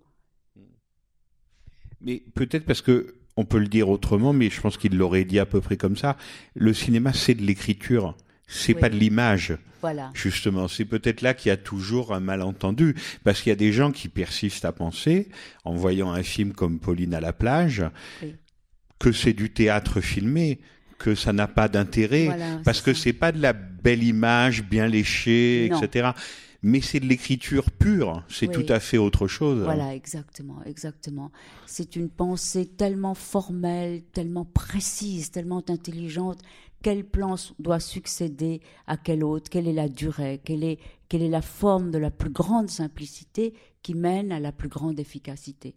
[2.02, 5.40] Mais peut-être parce que on peut le dire autrement, mais je pense qu'il l'aurait dit
[5.40, 6.18] à peu près comme ça.
[6.56, 8.18] Le cinéma, c'est de l'écriture,
[8.50, 8.82] c'est Oui.
[8.82, 9.58] pas de l'image.
[9.82, 10.12] Voilà.
[10.14, 13.72] Justement, c'est peut-être là qu'il y a toujours un malentendu, parce qu'il y a des
[13.72, 15.30] gens qui persistent à penser,
[15.64, 17.86] en voyant un film comme Pauline à la plage,
[18.22, 18.36] Oui.
[19.00, 20.60] que c'est du théâtre filmé,
[20.98, 24.88] que ça n'a pas d'intérêt, Voilà, parce que c'est pas de la belle image bien
[24.88, 25.82] léchée, Non.
[25.82, 26.10] etc.
[26.62, 28.54] Mais c'est de l'écriture pure, c'est Oui.
[28.66, 29.64] tout à fait autre chose.
[29.64, 31.32] Voilà, exactement, exactement.
[31.68, 36.40] C'est une pensée tellement formelle, tellement précise, tellement intelligente.
[36.82, 41.30] Quel plan doit succéder à quel autre Quelle est la durée quelle est, quelle est
[41.30, 45.76] la forme de la plus grande simplicité qui mène à la plus grande efficacité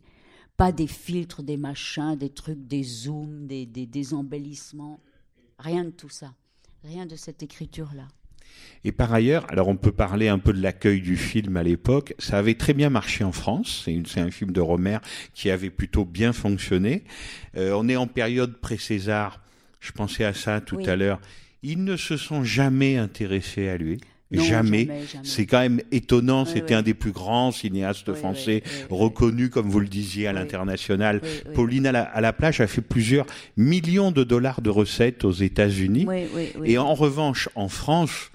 [0.57, 5.01] Pas des filtres, des machins, des trucs, des zooms, des, des, embellissements.
[5.59, 6.35] Rien de tout ça.
[6.85, 8.07] Rien de cette écriture-là.
[8.85, 12.15] Et par ailleurs, alors on peut parler un peu de l'accueil du film à l'époque.
[12.19, 13.83] Ça avait très bien marché en France.
[13.87, 14.99] C'est un film de Romer
[15.35, 17.05] qui avait plutôt bien fonctionné.
[17.57, 19.42] Euh, on est en période pré-César.
[19.83, 20.89] Je pensais à ça tout Oui.
[20.89, 21.21] à l'heure.
[21.65, 23.99] Ils ne se sont jamais intéressés à lui.
[24.31, 24.87] Non, jamais.
[24.87, 25.25] jamais, jamais.
[25.29, 26.45] C'est quand même étonnant.
[26.45, 26.79] Oui, C'était oui.
[26.79, 31.21] un des plus grands cinéastes Oui, français, reconnu, comme vous le disiez, à l'international.
[31.55, 33.27] Pauline à la, à la plage a fait plusieurs
[33.59, 36.07] millions de dollars de recettes aux États-Unis.
[36.65, 38.31] Et en revanche, en France,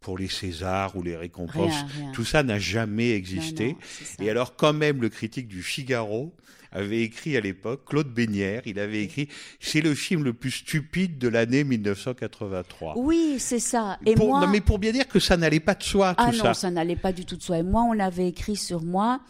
[0.00, 2.12] pour les Césars ou les récompenses, Rien, rien.
[2.12, 3.68] tout ça n'a jamais existé.
[3.68, 3.76] Non,
[4.20, 4.24] non.
[4.26, 6.32] Et alors, quand même, le critique du Figaro
[6.74, 9.28] avait écrit à l'époque, Claude Bénière, il avait écrit
[9.60, 12.94] C'est le film le plus stupide de l'année 1983.
[12.98, 13.98] Oui, c'est ça.
[14.04, 16.24] Et Pour- moi, non, mais pour bien dire que ça n'allait pas de soi, tout
[16.26, 16.48] ah ça.
[16.48, 17.58] non, ça n'allait pas du tout de soi.
[17.58, 19.20] Et moi, on avait écrit sur moi,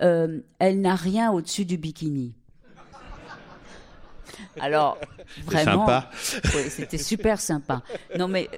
[0.00, 2.34] euh, elle n'a rien au-dessus du bikini.
[4.60, 4.98] Alors,
[5.44, 6.10] vraiment, sympa.
[6.54, 7.82] oui, c'était super sympa.
[8.18, 8.48] Non, mais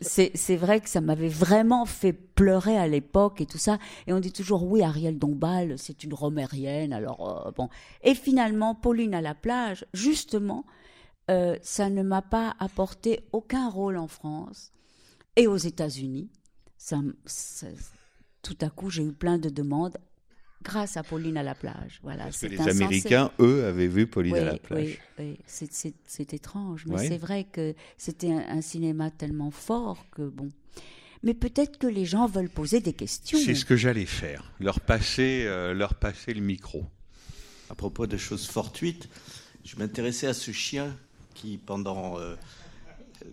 [0.00, 3.78] c'est vrai que ça m'avait vraiment fait pleurer à l'époque et tout ça.
[4.06, 6.92] Et on dit toujours oui, Ariel Dombal, c'est une romérienne.
[6.92, 7.68] Alors euh, bon.
[8.02, 10.64] Et finalement, Pauline à la plage, justement,
[11.30, 14.72] euh, ça ne m'a pas apporté aucun rôle en France
[15.36, 16.30] et aux États-Unis.
[16.76, 17.00] Ça-
[18.42, 19.96] tout à coup, j'ai eu plein de demandes
[20.64, 22.00] grâce à Pauline à la plage.
[22.02, 22.82] Voilà, Parce que les insensé.
[22.84, 24.98] Américains, eux, avaient vu Pauline Oui, à la plage.
[25.18, 25.38] oui, oui.
[25.46, 30.48] C'est- étrange, mais c'est vrai que c'était un, un cinéma tellement fort que bon.
[31.22, 33.38] Mais peut-être que les gens veulent poser des questions.
[33.42, 36.84] C'est ce que j'allais faire, leur passer, euh, leur passer le micro.
[37.70, 39.08] À propos de choses fortuites,
[39.64, 40.94] je m'intéressais à ce chien
[41.34, 42.34] qui, pendant euh,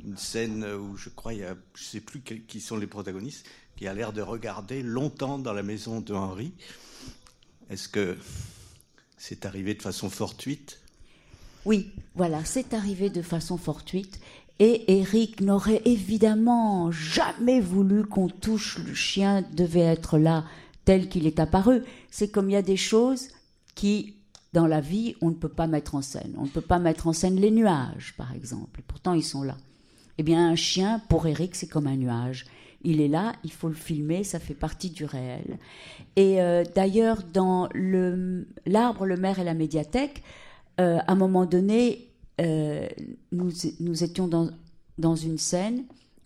[0.05, 2.87] une scène où je crois, il y a, je ne sais plus qui sont les
[2.87, 6.53] protagonistes, qui a l'air de regarder longtemps dans la maison de Henri.
[7.71, 8.17] Est-ce que
[9.17, 10.79] c'est arrivé de façon fortuite?
[11.63, 14.19] Oui, voilà, c'est arrivé de façon fortuite.
[14.59, 20.43] Et Eric n'aurait évidemment jamais voulu qu'on touche le chien, devait être là
[20.83, 21.81] tel qu'il est apparu.
[22.11, 23.29] C'est comme il y a des choses
[23.73, 24.15] qui,
[24.51, 26.33] dans la vie, on ne peut pas mettre en scène.
[26.37, 28.81] On ne peut pas mettre en scène les nuages, par exemple.
[28.85, 29.55] Pourtant, ils sont là.
[30.17, 32.45] Eh bien, un chien, pour Eric, c'est comme un nuage.
[32.83, 35.59] Il est là, il faut le filmer, ça fait partie du réel.
[36.15, 37.69] Et euh, d'ailleurs, dans
[38.65, 40.23] l'arbre, le maire et la médiathèque,
[40.79, 42.87] euh, à un moment donné, euh,
[43.31, 44.27] nous, étions
[44.97, 45.83] dans, une scène,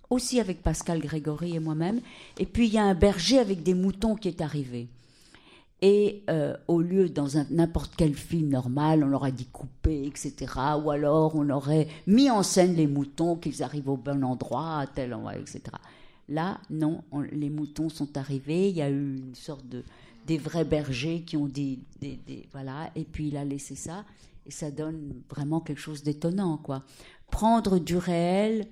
[0.09, 1.99] aussi avec Pascal Grégory et moi-même,
[2.39, 4.87] et puis il y a un berger avec des moutons qui est arrivé.
[5.81, 6.23] Et
[6.67, 10.33] au lieu, dans n'importe quel film normal, on aurait dit couper, etc.
[10.83, 15.13] Ou alors on aurait mis en scène les moutons, qu'ils arrivent au bon endroit, tel
[15.13, 15.61] endroit, etc.
[16.27, 19.83] Là, non, on- les moutons sont arrivés, il y a eu une sorte de
[20.25, 24.03] des vrais bergers qui ont des, des- des- voilà, et puis il a laissé ça,
[24.47, 26.83] et ça donne vraiment quelque chose d'étonnant, quoi.
[27.29, 28.65] Prendre du réel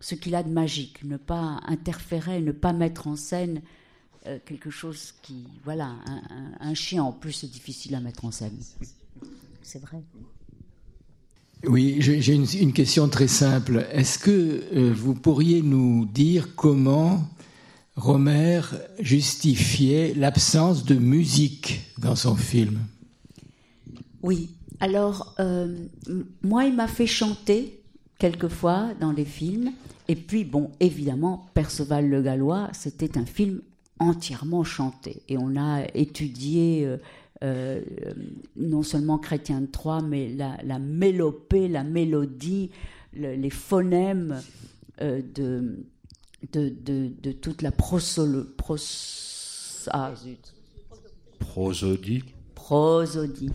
[0.00, 3.62] ce qu'il a de magique, ne pas interférer, ne pas mettre en scène
[4.26, 8.24] euh, quelque chose qui, voilà, un, un- un chien en plus c'est difficile à mettre
[8.24, 8.58] en scène.
[9.62, 10.02] C'est vrai.
[11.64, 13.86] Oui, j'ai une, question très simple.
[13.90, 17.24] Est-ce que euh, vous pourriez nous dire comment
[17.96, 18.60] Romer
[19.00, 22.78] justifiait l'absence de musique dans son film?
[24.22, 24.50] Oui.
[24.80, 25.74] Alors, euh,
[26.42, 27.80] moi, il m'a fait chanter
[28.18, 29.72] quelquefois dans les films.
[30.08, 33.60] Et puis, bon, évidemment, Perceval le Gallois, c'était un film
[33.98, 35.22] entièrement chanté.
[35.28, 36.98] Et on a étudié euh,
[37.44, 37.80] euh,
[38.56, 42.70] non seulement Chrétien de Troyes, mais la, la mélopée, la mélodie,
[43.12, 44.40] le- les phonèmes
[45.02, 45.84] euh, de,
[46.52, 47.98] de, de, de toute la pros,
[49.90, 50.54] ah, zut,
[51.38, 52.24] Prosodie.
[52.54, 53.50] prosodie.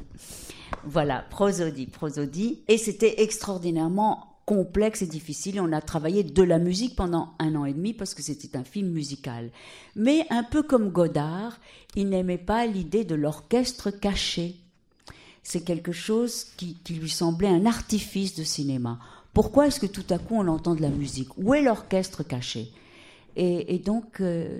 [0.85, 2.61] Voilà, prosodie, prosodie.
[2.67, 5.61] Et c'était extraordinairement complexe et difficile.
[5.61, 8.65] On a travaillé de la musique pendant un an et demi parce que c'était un
[8.65, 9.49] film musical.
[9.95, 11.57] Mais un peu comme Godard,
[11.95, 14.57] il n'aimait pas l'idée de l'orchestre caché.
[15.41, 18.99] C'est quelque chose qui, lui semblait un artifice de cinéma.
[19.33, 21.29] Pourquoi est-ce que tout à coup on entend de la musique?
[21.37, 22.73] Où est l'orchestre caché?
[23.37, 24.59] Et, et donc, euh,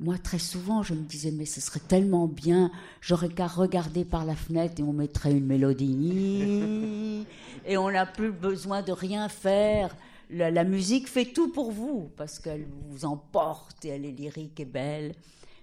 [0.00, 4.24] moi, très souvent, je me disais, mais ce serait tellement bien, j'aurais qu'à regarder par
[4.24, 7.24] la fenêtre et on mettrait une mélodie,
[7.66, 9.96] et on n'a plus besoin de rien faire.
[10.30, 14.58] La, la musique fait tout pour vous, parce qu'elle vous emporte et elle est lyrique
[14.58, 15.14] et belle.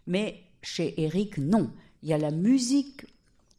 [0.08, 1.70] Mais chez Eric, non.
[2.04, 3.06] Il y a la musique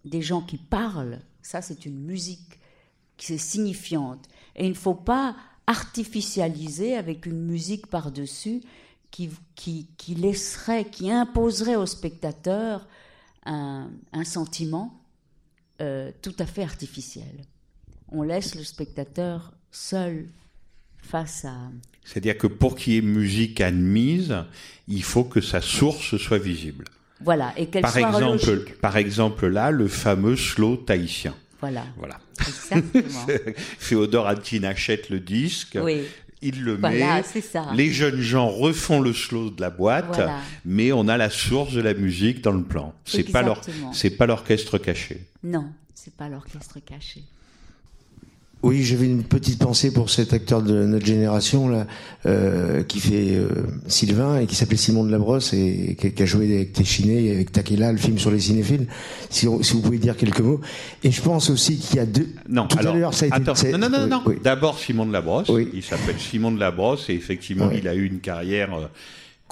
[0.04, 1.20] des gens qui parlent.
[1.42, 2.58] Ça, c'est une musique
[3.16, 4.26] qui est signifiante.
[4.56, 8.62] Et il ne faut pas artificialiser avec une musique par-dessus
[9.12, 12.88] qui, qui, qui laisserait, qui imposerait au spectateur
[13.46, 15.01] un, un sentiment
[15.81, 17.44] euh, tout à fait artificiel.
[18.09, 20.27] On laisse le spectateur seul
[20.98, 21.55] face à...
[22.05, 24.35] C'est-à-dire que pour qu'il y ait musique admise,
[24.88, 26.85] il faut que sa source soit visible.
[27.20, 28.81] Voilà, et qu'elle Par soit exemple, logique.
[28.81, 31.35] par exemple là, le fameux slow tahitien.
[31.61, 32.18] Voilà, Voilà.
[32.40, 33.27] exactement.
[33.79, 36.03] Féodore Antin achète le disque, oui,
[36.42, 37.66] il le voilà, met, ça.
[37.74, 40.38] les jeunes gens refont le slow de la boîte, Voilà.
[40.64, 42.94] mais on a la source de la musique dans le plan.
[43.05, 43.44] C'est pas
[43.92, 45.26] c'est pas l'orchestre caché.
[45.44, 47.22] Non, c'est pas l'orchestre caché.
[48.62, 51.87] Oui, j'avais une petite pensée pour cet acteur de notre génération là,
[52.27, 53.48] euh, qui fait euh,
[53.88, 57.33] Sylvain et qui s'appelait Simon de Labrosse et qui, qui a joué avec Téchiné et
[57.33, 58.87] avec Takela, le film sur les cinéphiles.
[59.31, 60.61] Si, on- si vous pouvez dire quelques mots.
[61.03, 62.29] Et je pense aussi qu'il y a deux.
[62.48, 63.37] Non, Tout alors, à l'heure, ça a été.
[63.37, 64.22] attends, non, non, non, oui, non.
[64.27, 64.35] oui.
[64.44, 65.48] D'abord Simon de Labrosse.
[65.48, 65.68] Oui.
[65.75, 68.87] Il s'appelle Simon de Labrosse et effectivement, il a eu une carrière euh,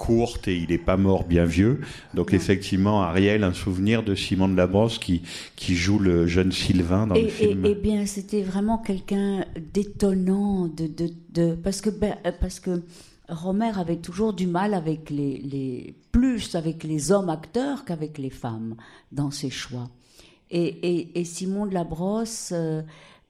[0.07, 1.81] courte et il n'est pas mort bien vieux.
[2.15, 5.23] Donc effectivement, Ariel, un souvenir de Simon de Labrosse qui
[5.61, 7.65] qui joue le jeune Sylvain dans et, le film.
[7.67, 12.61] et- eh bien, c'était vraiment quelqu'un d'étonnant, de, de, de- parce que ben, euh, parce
[12.61, 12.83] que
[13.29, 18.31] Romer avait toujours du mal avec les, les plus avec les hommes acteurs qu'avec les
[18.31, 18.75] femmes
[19.13, 19.89] dans ses choix.
[20.51, 22.83] Et, et, et Simon de la Brosse, euh,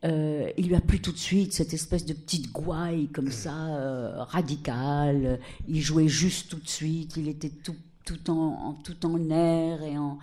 [0.05, 3.53] euh, il lui a plu tout de suite cette espèce de petite gouaille comme ça,
[3.55, 5.39] euh, radicale.
[5.69, 7.17] Il jouait juste tout de suite.
[7.17, 10.19] Il était tout, tout en, en- tout en air et en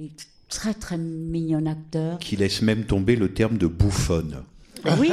[0.00, 0.10] et
[0.48, 2.18] très très mignon acteur.
[2.18, 4.42] qui laisse même tomber le terme de bouffonne.
[4.98, 5.12] Oui,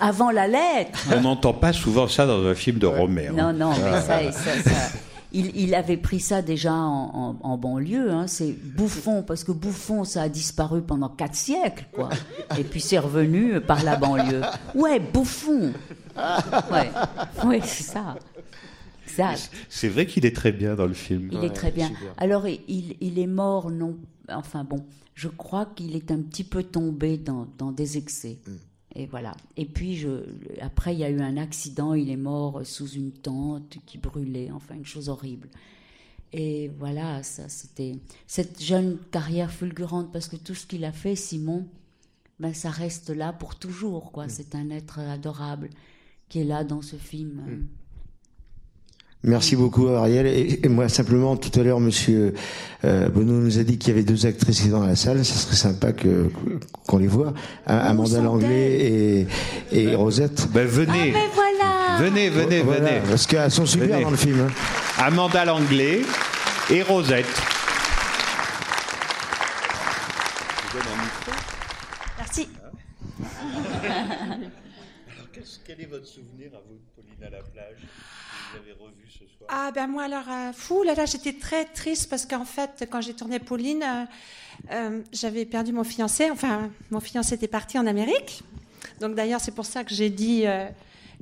[0.00, 1.06] avant la lettre.
[1.14, 3.28] On n'entend pas souvent ça dans un film de Romer.
[3.30, 3.52] Non, hein.
[3.52, 4.92] non, mais ça, ça- ça-
[5.32, 8.10] il, il avait pris ça déjà en, en- en banlieue.
[8.10, 12.08] hein, c'est bouffon, parce que bouffon, ça a disparu pendant quatre siècles, quoi.
[12.58, 14.42] Et puis c'est revenu par la banlieue.
[14.74, 15.72] Ouais, bouffon.
[16.72, 16.90] Ouais,
[17.44, 18.16] ouais c'est ça.
[19.06, 19.30] Ça,
[19.68, 21.30] C'est vrai qu'il est très bien dans le film.
[21.32, 21.90] il est très bien.
[22.18, 23.96] Alors, il, il est mort, non.
[24.28, 24.84] Enfin bon,
[25.14, 28.38] je crois qu'il est un petit peu tombé dans, dans des excès.
[28.96, 29.36] Et voilà.
[29.56, 30.24] Et puis, je,
[30.60, 31.92] après, il y a eu un accident.
[31.92, 34.50] Il est mort sous une tente qui brûlait.
[34.50, 35.48] Enfin, une chose horrible.
[36.32, 37.92] Et voilà, ça, c'était
[38.26, 41.66] cette jeune carrière fulgurante parce que tout ce qu'il a fait, Simon,
[42.40, 44.12] ben, ça reste là pour toujours.
[44.12, 44.28] quoi.
[44.28, 45.70] C'est un être adorable
[46.28, 47.66] qui est là dans ce film.
[49.26, 50.26] Merci beaucoup Ariel.
[50.26, 52.32] Et, et moi simplement, tout à l'heure, Monsieur
[52.84, 55.24] euh, Bonneau nous a dit qu'il y avait deux actrices dans la salle.
[55.24, 56.30] Ça serait sympa que
[56.86, 57.34] qu'on les voit.
[57.66, 59.26] Amanda sont Langlais
[59.72, 60.46] et, et Rosette.
[60.52, 63.00] Ben venez, Mais voilà venez, venez, Voilà, venez.
[63.08, 64.02] parce qu'elles sont super Venez.
[64.04, 64.40] dans le film.
[64.40, 64.52] hein.
[64.98, 66.02] Amanda Langlais
[66.70, 67.26] et Rosette.
[72.18, 72.48] Merci.
[75.66, 77.82] Quel est votre souvenir à vous de Pauline à la plage?
[78.52, 81.64] Vous avez revu ce soir Ah ben moi alors euh, fou là là j'étais très
[81.64, 84.04] triste parce qu'en fait quand j'ai tourné Pauline euh,
[84.72, 88.42] euh, j'avais perdu mon fiancé enfin mon fiancé était parti en Amérique
[89.00, 90.66] donc d'ailleurs c'est pour ça que j'ai dit euh,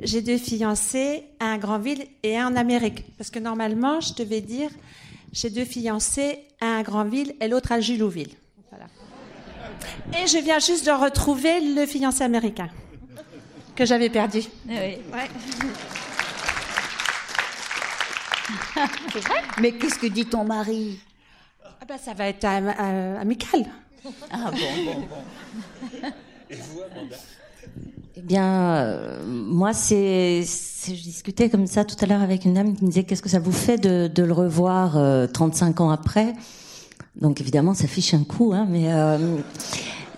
[0.01, 4.41] j'ai deux fiancés un à Granville et un en Amérique parce que normalement je devais
[4.41, 4.71] dire
[5.33, 8.35] j'ai deux fiancés un à Granville et l'autre à Julouville
[8.71, 8.87] voilà.
[10.23, 12.69] et je viens juste de retrouver le fiancé américain
[13.75, 14.75] que j'avais perdu Oui.
[14.75, 14.99] ouais.
[19.13, 19.41] C'est vrai?
[19.61, 20.99] Mais qu'est-ce que dit ton mari?
[21.65, 23.65] Ah ben, ça va être euh, euh, amical.
[24.31, 26.09] Ah bon, bon, bon.
[26.51, 27.17] Et vous, Amanda?
[28.17, 32.77] Eh bien, euh, moi, c'est, je discutais comme ça tout à l'heure avec une dame
[32.77, 35.91] qui me disait qu'est-ce que ça vous fait de, de le revoir euh, 35 ans
[35.91, 36.35] après?
[37.21, 39.39] Donc évidemment, ça fiche un coup, hein, mais euh,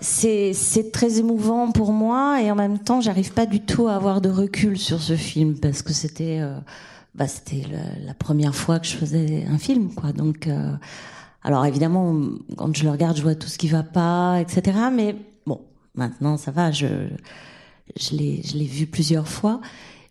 [0.01, 3.95] c'est, c'est très émouvant pour moi et en même temps, j'arrive pas du tout à
[3.95, 6.57] avoir de recul sur ce film parce que c'était, euh,
[7.17, 7.63] bah, c'était
[8.05, 10.11] la, première fois que je faisais un film, quoi.
[10.13, 10.71] Donc, euh,
[11.43, 12.15] alors évidemment,
[12.57, 14.77] quand je le regarde, je vois tout ce qui va pas, etc.
[14.93, 15.15] Mais
[15.45, 15.61] bon,
[15.95, 16.71] maintenant, ça va.
[16.71, 16.87] Je
[17.99, 19.61] je l'ai, je l'ai vu plusieurs fois,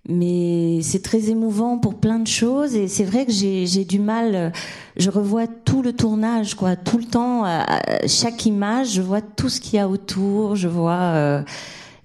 [0.08, 3.98] mais c'est très émouvant pour plein de choses et c'est vrai que j'ai, j'ai du
[3.98, 4.34] mal.
[4.34, 4.50] euh,
[4.96, 7.62] Je revois tout le tournage, quoi, tout le temps, euh,
[8.06, 10.92] chaque image, je vois tout ce qu'il y a autour, je vois.
[10.94, 11.42] euh,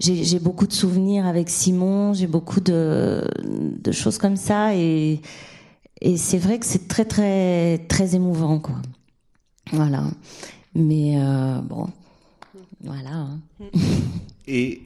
[0.02, 3.24] j'ai, beaucoup de souvenirs avec Simon, j'ai beaucoup de,
[3.92, 5.22] choses comme ça et
[6.04, 8.82] et c'est vrai que c'est très très très émouvant, quoi.
[9.72, 10.04] Voilà.
[10.74, 11.88] Mais euh, bon,
[12.84, 13.12] voilà.
[13.12, 13.40] hein.
[14.48, 14.82] Et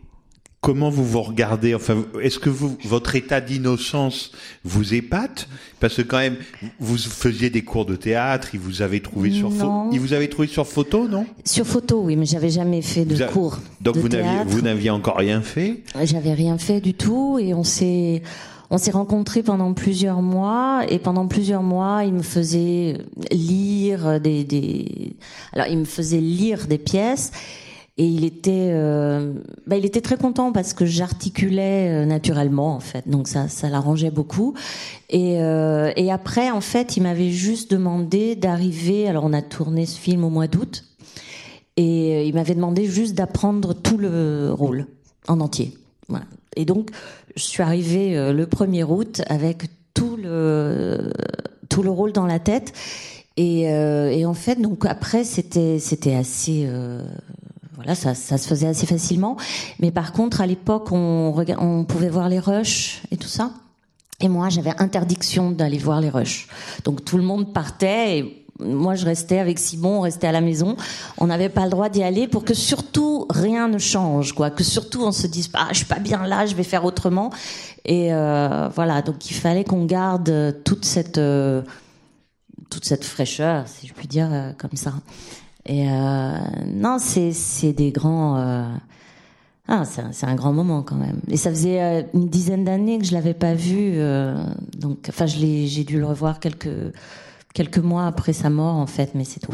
[0.65, 4.31] comment vous vous regardez Enfin, est-ce que vous, votre état d'innocence
[4.63, 5.47] vous épate?
[5.79, 6.37] Parce que quand même,
[6.79, 9.89] vous faisiez des cours de théâtre, il vous avait trouvé sur photo.
[9.91, 11.27] Il vous avait trouvé sur photo, non?
[11.45, 13.59] Sur photo, oui, mais j'avais jamais fait de a- cours.
[13.81, 15.83] Donc de vous n'aviez, vous n'aviez encore rien fait?
[16.03, 18.23] J'avais rien fait du tout et on s'est
[18.71, 22.97] on s'est rencontrés pendant plusieurs mois et pendant plusieurs mois, il me faisait
[23.31, 25.13] lire des, des
[25.53, 27.31] alors il me faisait lire des pièces
[27.97, 29.33] et il était euh,
[29.67, 33.69] bah, il était très content parce que j'articulais euh, naturellement en fait donc ça ça
[33.69, 34.53] l'arrangeait beaucoup
[35.09, 39.85] et euh, et après en fait il m'avait juste demandé d'arriver alors on a tourné
[39.85, 40.83] ce film au mois d'août
[41.77, 44.87] et euh, il m'avait demandé juste d'apprendre tout le rôle
[45.27, 45.73] en entier.
[46.07, 46.25] Voilà.
[46.55, 46.91] Et donc,
[47.35, 51.11] je suis arrivée euh, le 1er août avec tout le
[51.69, 52.73] tout le rôle dans la tête.
[53.37, 57.03] Et, euh, et en fait, donc après, c'était c'était assez euh,
[57.85, 59.37] voilà, ça, se faisait assez facilement.
[59.79, 63.51] Mais par contre, à l'époque, on, pouvait voir les rushs et tout ça.
[64.21, 66.47] Et moi, j'avais interdiction d'aller voir les rushs.
[66.83, 68.25] Donc tout le monde partait
[68.57, 70.77] moi, je restais avec Simon, on restait à la maison.
[71.17, 74.49] On n'avait pas le droit d'y aller pour que surtout rien ne change, quoi.
[74.49, 77.31] Que surtout on se dise ah, je suis pas bien là, je vais faire autrement.
[77.83, 81.63] Et euh, voilà, donc il fallait qu'on garde toute cette euh,
[83.01, 84.93] fraîcheur, si je puis dire euh, comme ça.
[85.65, 86.37] Et euh,
[86.67, 88.37] non, c'est c'est des grands.
[88.37, 88.65] euh,
[89.67, 91.19] ah, c'est un, grand moment quand même.
[91.27, 94.35] Et ça faisait euh, une dizaine d'années que je l'avais pas vu, euh,
[94.77, 96.93] donc enfin j'ai dû le revoir quelques
[97.55, 99.53] quelques mois après sa mort en fait, mais c'est tout.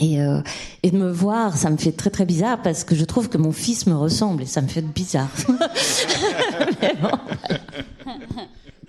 [0.00, 0.40] Et, euh,
[0.82, 3.38] et de me voir, ça me fait très très bizarre parce que je trouve que
[3.38, 5.30] mon fils me ressemble et ça me fait bizarre.
[6.82, 7.10] Mais bon.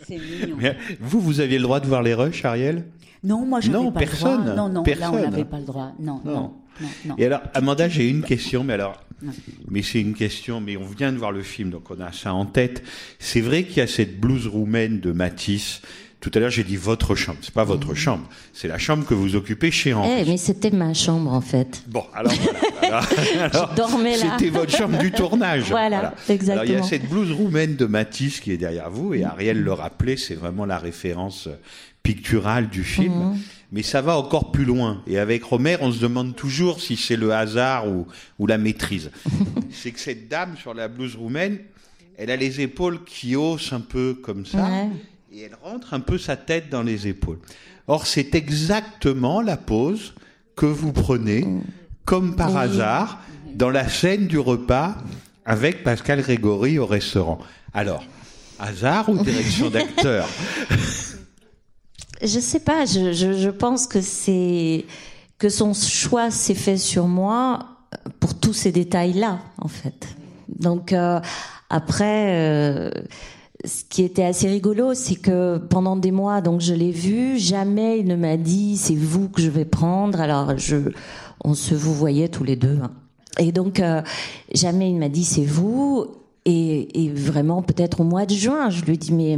[0.07, 0.57] C'est mignon.
[0.99, 2.85] Vous, vous aviez le droit de voir les rushs, Ariel?
[3.23, 4.45] Non, moi, je n'avais pas personne.
[4.45, 4.55] le droit.
[4.55, 5.21] Non, non, là, on Personne.
[5.31, 5.91] n'avait pas le droit.
[5.99, 6.53] Non, non, Non.
[6.81, 7.15] non, non.
[7.17, 9.03] Et alors, Amanda, j'ai une question, mais alors,
[9.69, 12.33] mais c'est une question, mais on vient de voir le film, donc on a ça
[12.33, 12.81] en tête.
[13.19, 15.81] C'est vrai qu'il y a cette blouse roumaine de Matisse.
[16.21, 17.37] Tout à l'heure, j'ai dit votre chambre.
[17.41, 18.27] C'est pas votre chambre.
[18.51, 20.25] C'est la chambre que vous occupez chez Eh, Henri.
[20.27, 21.81] mais c'était ma chambre en fait.
[21.87, 22.59] Bon, alors voilà.
[22.89, 23.05] Alors,
[23.53, 24.35] alors, dormais là.
[24.37, 25.69] C'était votre chambre du tournage.
[25.69, 26.83] Voilà, Alors, il y a exactement.
[26.83, 30.65] cette blouse roumaine de Matisse qui est derrière vous, et Ariel le rappelait, c'est vraiment
[30.65, 31.47] la référence
[32.13, 33.13] picturale du film.
[33.13, 33.37] Mhm.
[33.71, 35.03] Mais ça va encore plus loin.
[35.05, 38.07] Et avec Romer, on se demande toujours si c'est le hasard ou,
[38.39, 39.11] ou la maîtrise.
[39.71, 41.59] c'est que cette dame sur la blouse roumaine,
[42.17, 44.63] elle a les épaules qui haussent un peu comme ça.
[44.63, 44.89] Ouais.
[45.31, 47.37] Et elle rentre un peu sa tête dans les épaules.
[47.87, 50.15] Or, c'est exactement la pose
[50.55, 51.45] que vous prenez,
[52.05, 52.57] comme par Oui.
[52.61, 53.19] hasard,
[53.53, 54.97] dans la scène du repas
[55.45, 57.37] avec Pascal Grégory au restaurant.
[57.73, 58.03] Alors,
[58.57, 60.27] hasard ou direction d'acteur?
[62.21, 64.85] Je sais pas, je, je, je pense que c'est
[65.37, 67.59] que son choix s'est fait sur moi
[68.19, 70.07] pour tous ces détails-là, en fait.
[70.49, 71.21] Donc euh,
[71.69, 72.91] après, euh,
[73.63, 77.99] ce qui était assez rigolo, c'est que pendant des mois, donc je l'ai vu, jamais
[77.99, 80.19] il ne m'a dit c'est vous que je vais prendre.
[80.19, 80.75] Alors je,
[81.43, 82.79] on se vous voyait tous les deux.
[82.83, 82.91] hein.
[83.37, 84.01] Et donc euh,
[84.53, 86.05] jamais il m'a dit c'est vous.
[86.45, 89.37] Et, et vraiment, peut-être au mois de juin, je lui dis, mais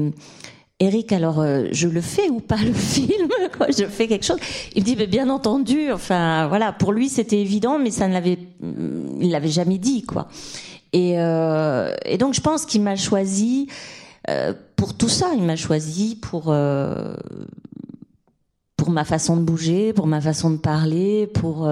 [0.81, 3.29] Eric, alors euh, je le fais ou pas le film
[3.69, 4.39] Je fais quelque chose.
[4.75, 5.91] Il me dit, bien entendu.
[5.91, 8.39] Enfin, voilà, pour lui c'était évident, mais ça ne l'avait,
[9.21, 10.27] il l'avait jamais dit, quoi.
[10.91, 13.67] Et, euh, et donc je pense qu'il m'a choisi
[14.27, 15.27] euh, pour tout ça.
[15.37, 16.53] Il m'a choisi pour
[18.75, 21.69] pour ma façon de bouger, pour ma façon de parler, pour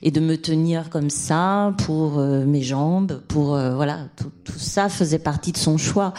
[0.00, 5.52] et de me tenir comme ça, pour mes jambes, pour voilà, tout ça faisait partie
[5.52, 6.14] de son choix.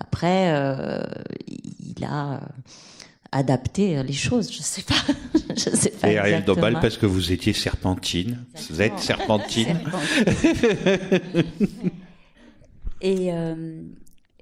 [0.00, 1.02] Après, euh,
[1.46, 2.40] il a
[3.32, 4.52] adapté les choses.
[4.52, 4.94] Je sais pas.
[5.50, 6.10] je sais pas.
[6.10, 6.44] Et Ariel.
[6.44, 8.44] Dombal, parce que vous étiez serpentine.
[8.70, 9.78] Vous êtes serpentine.
[13.00, 13.82] Et, euh,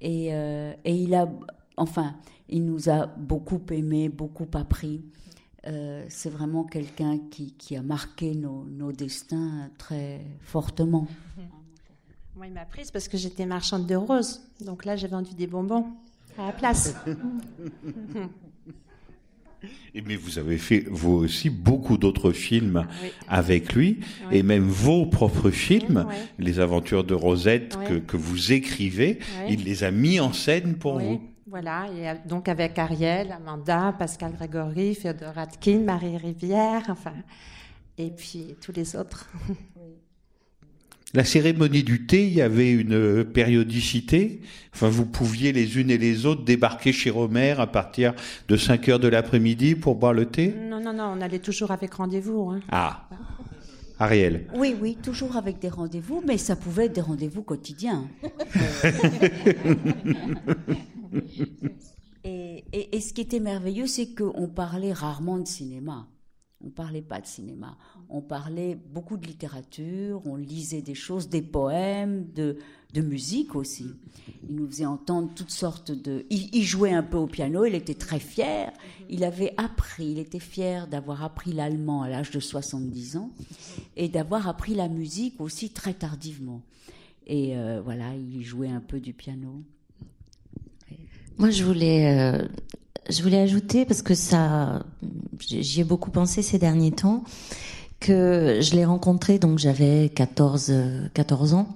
[0.00, 1.28] et, euh, et il a,
[1.76, 2.16] enfin,
[2.48, 5.04] il nous a beaucoup aimé, beaucoup appris.
[5.66, 11.06] Euh, c'est vraiment quelqu'un qui, qui a marqué nos, nos destins très fortement.
[12.38, 14.40] Moi, il m'a prise parce que j'étais marchande de roses.
[14.64, 15.86] Donc là, j'ai vendu des bonbons
[16.38, 16.94] à la place.
[19.92, 23.10] Et mais vous avez fait vous aussi beaucoup d'autres films Oui.
[23.26, 23.98] avec lui
[24.30, 24.36] Oui.
[24.38, 26.14] et même vos propres films, Oui.
[26.38, 29.18] les aventures de Rosette que, que vous écrivez,
[29.48, 31.20] il les a mis en scène pour Oui, vous.
[31.48, 37.14] Voilà, et euh, donc avec Ariel, Amanda, Pascal Grégory, Féodor Atkin, Marie Rivière, enfin,
[37.96, 39.28] et puis tous les autres.
[41.14, 44.42] La cérémonie du thé, il y avait une euh, périodicité.
[44.74, 48.12] Enfin, vous pouviez les unes et les autres débarquer chez Romer à partir
[48.48, 50.54] de 5 heures de l'après-midi pour boire le thé.
[50.68, 52.50] Non, non, non, on allait toujours avec rendez-vous.
[52.50, 52.60] hein.
[52.70, 53.08] Ah,
[53.98, 54.48] Ariel.
[54.54, 58.06] Oui, oui, toujours avec des rendez-vous, mais ça pouvait être des rendez-vous quotidiens.
[62.24, 66.06] et, et- et ce qui était merveilleux, c'est qu'on parlait rarement de cinéma.
[66.64, 67.76] On parlait pas de cinéma.
[68.08, 72.56] On parlait beaucoup de littérature, on lisait des choses, des poèmes, de,
[73.00, 73.86] musique aussi.
[74.48, 76.26] Il nous faisait entendre toutes sortes de...
[76.30, 78.72] Il, il jouait un peu au piano, il était très fier.
[79.08, 83.30] Il avait appris, il était fier d'avoir appris l'allemand à l'âge de 70 ans
[83.96, 86.62] et d'avoir appris la musique aussi très tardivement.
[87.28, 89.62] Et euh, voilà, il jouait un peu du piano.
[91.38, 92.48] Moi, je voulais, euh,
[93.08, 94.82] je voulais ajouter parce que ça,
[95.40, 97.24] j'y ai beaucoup pensé ces derniers temps
[98.00, 101.68] que je l'ai rencontré donc j'avais 14, euh, 14 ans.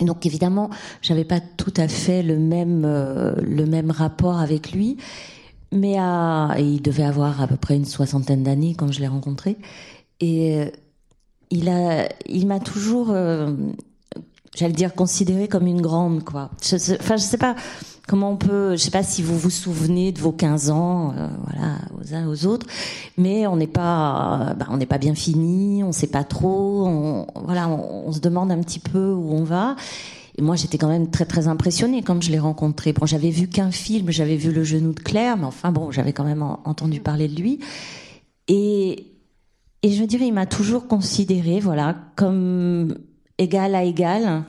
[0.00, 0.70] Et donc évidemment,
[1.02, 4.96] j'avais pas tout à fait le même euh, le même rapport avec lui,
[5.72, 9.56] mais à, il devait avoir à peu près une soixantaine d'années quand je l'ai rencontré.
[10.20, 10.70] Et euh,
[11.50, 13.52] il a, il m'a toujours, euh,
[14.56, 16.50] j'allais dire, considéré comme une grande, quoi.
[16.62, 17.54] Je sais, enfin, je sais pas
[18.08, 21.28] comment on peut, je sais pas si vous vous souvenez de vos 15 ans, euh,
[21.46, 22.66] voilà, aux uns aux autres,
[23.16, 26.86] mais on n'est pas, euh, bah, on n'est pas bien fini, on sait pas trop,
[26.86, 29.76] on, voilà, on, se demande un petit peu où on va.
[30.36, 32.92] Et moi, j'étais quand même très très impressionnée quand je l'ai rencontré.
[32.92, 36.12] Bon, j'avais vu qu'un film, j'avais vu Le Genou de Claire, mais enfin bon, j'avais
[36.12, 37.60] quand même en- entendu parler de lui.
[38.48, 39.06] Et
[39.82, 42.96] et je dirais, il m'a toujours considéré, voilà, comme
[43.40, 44.44] égal à égal.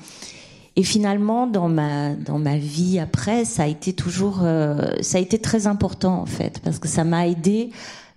[0.75, 5.21] Et finalement, dans ma dans ma vie après, ça a été toujours, euh, ça a
[5.21, 7.71] été très important en fait, parce que ça m'a aidé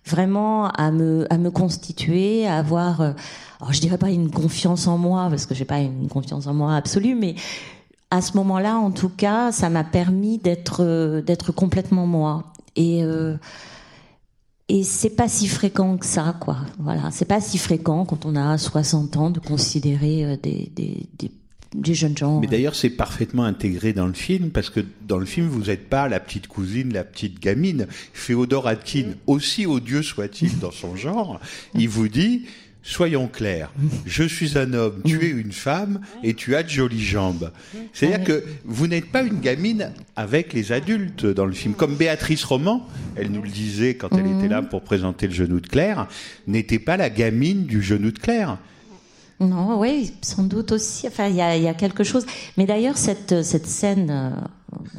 [0.06, 3.12] vraiment à me à me constituer, à avoir, euh,
[3.60, 6.54] alors je dirais pas une confiance en moi, parce que j'ai pas une confiance en
[6.54, 7.34] moi absolue, mais
[8.10, 12.44] à ce moment-là, en tout cas, ça m'a permis d'être euh, d'être complètement moi.
[12.76, 13.36] Et euh,
[14.68, 16.58] et c'est pas si fréquent que ça, quoi.
[16.78, 21.06] Voilà, c'est pas si fréquent quand on a 60 ans de considérer euh, des, des,
[21.18, 21.30] des,
[21.74, 22.40] des jeunes gens.
[22.40, 25.90] Mais d'ailleurs, c'est parfaitement intégré dans le film parce que dans le film, vous n'êtes
[25.90, 27.86] pas la petite cousine, la petite gamine.
[28.14, 31.40] Féodor Atkin, aussi odieux soit-il dans son genre,
[31.74, 32.46] il vous dit.
[32.86, 33.72] Soyons clairs,
[34.04, 37.50] je suis un homme, tu es une femme et tu as de jolies jambes.
[37.94, 41.72] C'est-à-dire que vous n'êtes pas une gamine avec les adultes dans le film.
[41.72, 45.60] Comme Béatrice Roman, elle nous le disait quand elle était là pour présenter le genou
[45.60, 46.08] de Claire,
[46.46, 48.58] n'était pas la gamine du genou de Claire.
[49.40, 51.08] Non, oui, sans doute aussi.
[51.08, 52.26] Enfin, il y a, quelque chose.
[52.58, 54.34] Mais d'ailleurs, cette, cette scène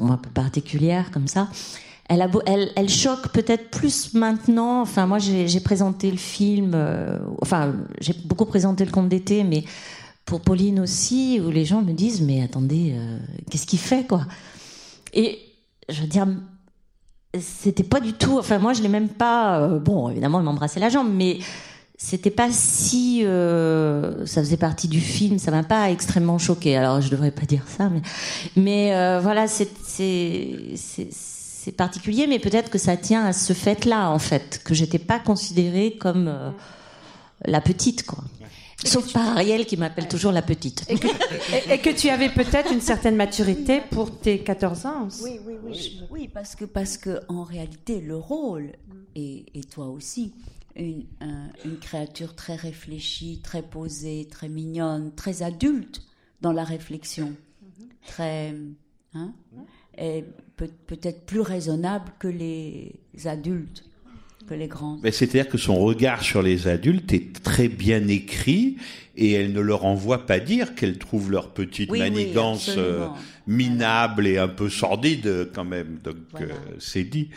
[0.02, 1.50] un peu particulière comme ça,
[2.08, 4.82] elle, choque peut-être plus maintenant.
[4.82, 6.74] Enfin, moi, j'ai présenté le film.
[6.76, 9.64] euh, enfin, j'ai beaucoup présenté le conte d'été, mais
[10.26, 13.18] pour Pauline aussi, où les gens me disent mais attendez, euh,
[13.50, 14.26] qu'est-ce qu'il fait quoi?
[15.14, 15.40] Et
[15.90, 16.28] je veux dire,
[17.40, 18.38] c'était pas du tout.
[18.38, 19.60] Enfin, moi, je l'ai même pas.
[19.62, 21.40] euh, bon, évidemment, il m'embrassait la jambe, mais
[21.98, 23.22] c'était pas si.
[23.24, 25.40] ça faisait partie du film.
[25.40, 26.78] Ça m'a pas extrêmement choqué.
[26.78, 27.90] Alors, je devrais pas dire ça,
[28.56, 29.70] mais voilà, c'est
[31.66, 35.18] c'est particulier, mais peut-être que ça tient à ce fait-là, en fait, que j'étais pas
[35.20, 36.52] considérée comme euh,
[37.46, 38.24] la petite, quoi.
[38.84, 40.86] Sauf par Ariel qui m'appelle toujours la petite.
[40.90, 45.08] Et que, et- et que tu avais peut-être une certaine maturité pour tes 14 ans.
[45.24, 46.02] Oui, oui, oui.
[46.12, 48.74] Oui, parce que, parce que en réalité, le rôle,
[49.16, 50.34] et, et toi aussi,
[50.76, 56.04] une, un- une créature très réfléchie, très posée, très mignonne, très adulte
[56.42, 57.34] dans la réflexion,
[58.06, 58.54] très.
[59.16, 59.34] Hein,
[60.58, 62.92] peut- peut-être plus raisonnable que les
[63.26, 63.84] adultes,
[64.48, 64.98] que les grands.
[65.02, 68.78] Ben, C'est-à-dire que son regard sur les adultes est très bien écrit
[69.16, 73.08] et elle ne leur envoie pas dire qu'elle trouve leur petite Oui, oui, manigance euh,
[73.48, 76.00] minable et un peu sordide euh, quand même.
[76.04, 76.48] Donc euh,
[76.80, 77.30] c'est dit.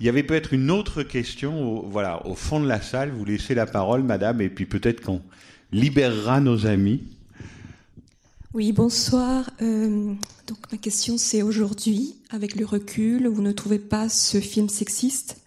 [0.00, 3.10] Il y avait peut-être une autre question, au, voilà, au fond de la salle.
[3.10, 5.22] Vous laissez la parole, madame, et puis peut-être qu'on
[5.70, 7.02] libérera nos amis.
[8.54, 9.50] Oui, bonsoir.
[9.62, 10.14] Euh,
[10.46, 15.38] donc ma question c'est aujourd'hui, avec le recul, vous ne trouvez pas ce film sexiste?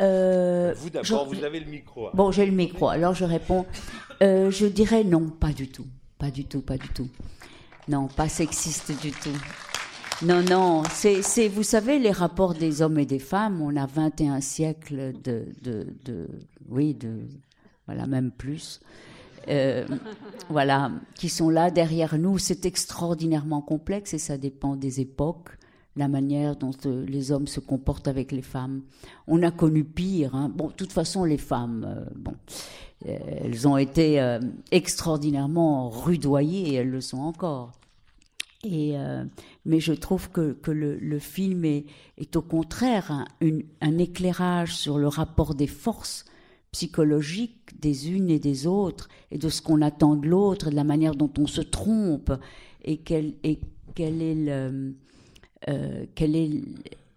[0.00, 2.06] Euh, Vous d'abord, je- vous avez le micro.
[2.06, 2.10] hein.
[2.14, 3.66] Bon, j'ai le micro, alors je réponds.
[4.22, 5.86] Euh, je dirais non, pas du tout.
[6.18, 7.08] Pas du tout, pas du tout.
[7.88, 9.36] Non, pas sexiste du tout.
[10.22, 13.86] Non, non, c'est, c'est, vous savez, les rapports des hommes et des femmes, on a
[13.86, 16.26] 21 siècles de, de, de
[16.68, 16.96] oui,
[17.86, 18.80] voilà, même plus,
[19.48, 19.86] euh,
[20.50, 22.38] voilà, qui sont là derrière nous.
[22.38, 25.50] C'est extraordinairement complexe et ça dépend des époques,
[25.96, 28.82] la manière dont euh, les hommes se comportent avec les femmes.
[29.26, 30.34] On a connu pire.
[30.34, 30.50] hein.
[30.54, 32.34] Bon, de toute façon, les femmes, euh, bon,
[33.06, 34.38] elles ont été
[34.72, 37.70] extraordinairement rudoyées et elles le sont encore.
[38.64, 38.96] Et,
[39.64, 41.84] mais je trouve que, que le, film est,
[42.16, 43.24] est au contraire
[43.80, 46.24] un éclairage sur le rapport des forces
[46.72, 50.76] psychologiques des unes et des autres, et de ce qu'on attend de l'autre, et de
[50.76, 52.32] la manière dont on se trompe,
[52.84, 53.00] et
[53.42, 53.60] et
[53.96, 54.94] est le,
[55.68, 56.62] euh, quelle est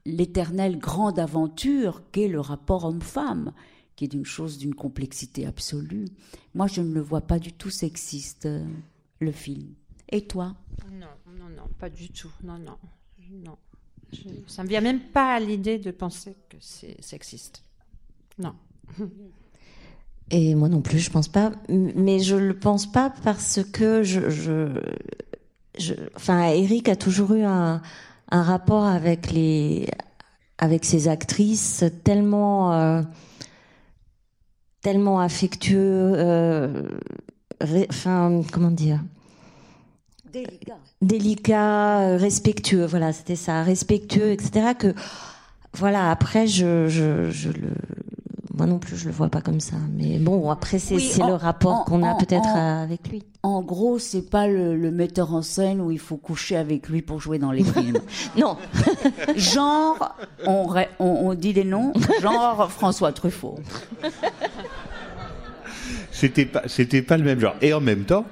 [0.06, 3.54] l'éternelle grande aventure qu'est le rapport homme-femme,
[3.96, 6.06] qui est d'une chose d'une complexité absolue.
[6.56, 8.66] Moi, je ne le vois pas du tout sexiste, euh,
[9.20, 9.76] le film.
[10.10, 10.56] Et toi?
[10.92, 12.32] Non, non, non, pas du tout.
[12.44, 12.78] Non, non,
[13.32, 13.58] non.
[14.48, 17.64] Ça me vient même pas à l'idée de penser que c'est sexiste.
[18.40, 18.56] Non.
[20.30, 21.52] Et moi non plus, je pense pas.
[21.70, 24.80] Mais je le pense pas parce que je, je,
[25.78, 27.82] je- enfin, Eric a toujours eu un,
[28.32, 29.90] un rapport avec les,
[30.58, 33.02] avec ses actrices tellement, euh,
[34.82, 36.84] tellement affectueux, euh,
[37.60, 39.02] ré- enfin, comment dire,
[40.32, 40.78] Délicat.
[41.02, 42.86] délicat, euh, respectueux.
[42.86, 44.74] Voilà, c'était ça, respectueux, etc.
[44.80, 44.94] Que,
[45.74, 47.70] voilà, après, je, je, je le,
[48.62, 49.76] moi non plus, je le vois pas comme ça.
[49.98, 53.24] Mais bon, après, c'est Oui, le rapport qu'on a peut-être avec lui.
[53.42, 57.02] En gros, c'est pas le, le metteur en scène où il faut coucher avec lui
[57.02, 57.98] pour jouer dans les films.
[58.38, 58.58] non.
[59.36, 60.68] genre, on,
[61.00, 61.92] on, on dit des noms,
[62.22, 63.58] genre François Truffaut.
[66.12, 67.56] C'était pas, c'était pas le même genre.
[67.64, 68.26] Et en même temps,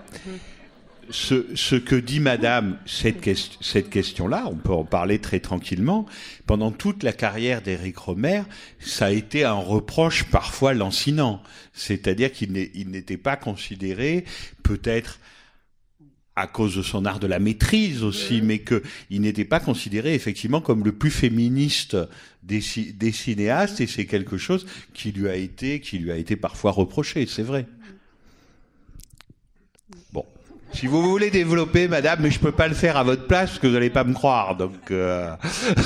[1.10, 3.28] ce, ce que dit Madame, cette,
[3.62, 6.06] cette question-là, on peut en parler très tranquillement.
[6.46, 8.44] Pendant toute la carrière d'Éric Romer,
[8.80, 11.42] ça a été un reproche parfois lancinant.
[11.74, 14.26] C'est-à-dire qu'il n'était pas considéré,
[14.64, 15.20] peut-être
[16.36, 20.14] à cause de son art de la maîtrise aussi, mais que il n'était pas considéré
[20.14, 21.98] effectivement comme le plus féministe
[22.44, 22.62] des,
[22.94, 26.72] des cinéastes, et c'est quelque chose qui lui a été, qui lui a été parfois
[26.72, 27.68] reproché, c'est vrai.
[30.14, 30.26] Bon,
[30.74, 33.60] si vous voulez développer, Madame, mais je peux pas le faire à votre place parce
[33.60, 34.92] que vous n'allez pas me croire, donc.
[34.92, 35.36] euh,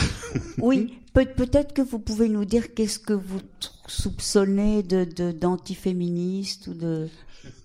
[0.59, 3.39] Oui, peut- peut-être que vous pouvez nous dire qu'est-ce que vous
[3.87, 7.07] soupçonnez de de- d'antiféministe ou de.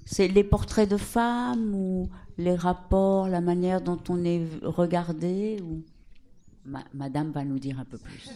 [0.04, 2.08] C'est les portraits de femmes ou
[2.38, 5.82] les rapports, la manière dont on est regardé ou.
[6.64, 8.28] Ma- Madame va nous dire un peu plus.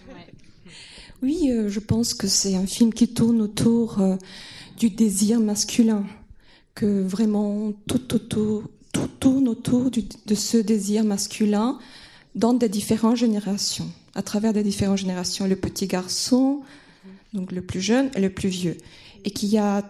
[1.22, 4.16] Oui, euh, je pense que c'est un film qui tourne autour euh,
[4.78, 6.04] du désir masculin,
[6.74, 11.78] que vraiment tout, autour, tout tourne autour du- de ce désir masculin
[12.34, 16.62] dans des différentes générations, à travers des différentes générations, le petit garçon,
[17.34, 18.76] donc le plus jeune et le plus vieux,
[19.24, 19.82] et qu'il y a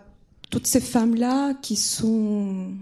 [0.50, 2.72] toutes ces femmes-là qui sont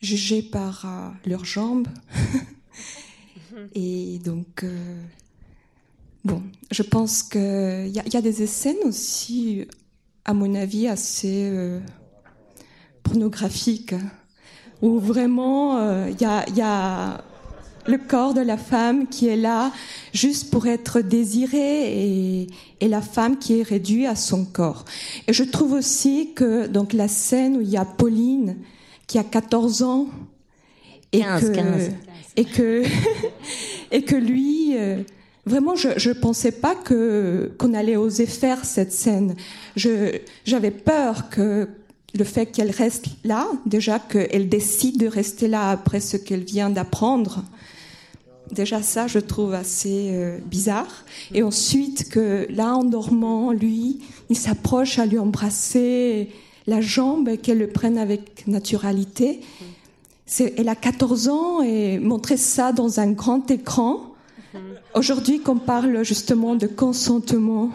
[0.00, 1.86] jugées par euh, leurs jambes.
[3.74, 5.02] Et donc, euh,
[6.24, 7.40] bon, je pense qu'il
[7.88, 9.66] y, a- il y a des scènes aussi,
[10.24, 11.80] à mon avis, assez euh,
[13.08, 13.94] pornographiques,
[14.82, 17.22] où vraiment euh, il y, a, il y a
[17.86, 19.72] le corps de la femme qui est là
[20.12, 22.46] juste pour être désiré et,
[22.80, 24.84] et la femme qui est réduite à son corps.
[25.26, 28.56] Et je trouve aussi que donc la scène où il y a Pauline
[29.06, 30.08] qui a 14 ans
[31.12, 31.90] et 15, que 15.
[32.36, 32.82] et que
[33.90, 35.02] et que lui euh,
[35.48, 39.34] vraiment, je ne pensais pas que qu'on allait oser faire cette scène.
[39.76, 41.68] Je j'avais peur que
[42.18, 46.68] le fait qu'elle reste là, déjà qu'elle décide de rester là après ce qu'elle vient
[46.68, 47.44] d'apprendre.
[48.50, 51.04] Déjà ça, je trouve assez euh, bizarre.
[51.32, 54.00] Et ensuite que là, en dormant, lui,
[54.30, 56.30] il s'approche à lui embrasser
[56.66, 59.40] la jambe et qu'elle le prenne avec naturalité.
[60.56, 64.14] Elle a 14 ans et montrer ça dans un grand écran.
[64.94, 67.70] Aujourd'hui, qu'on parle justement de consentement,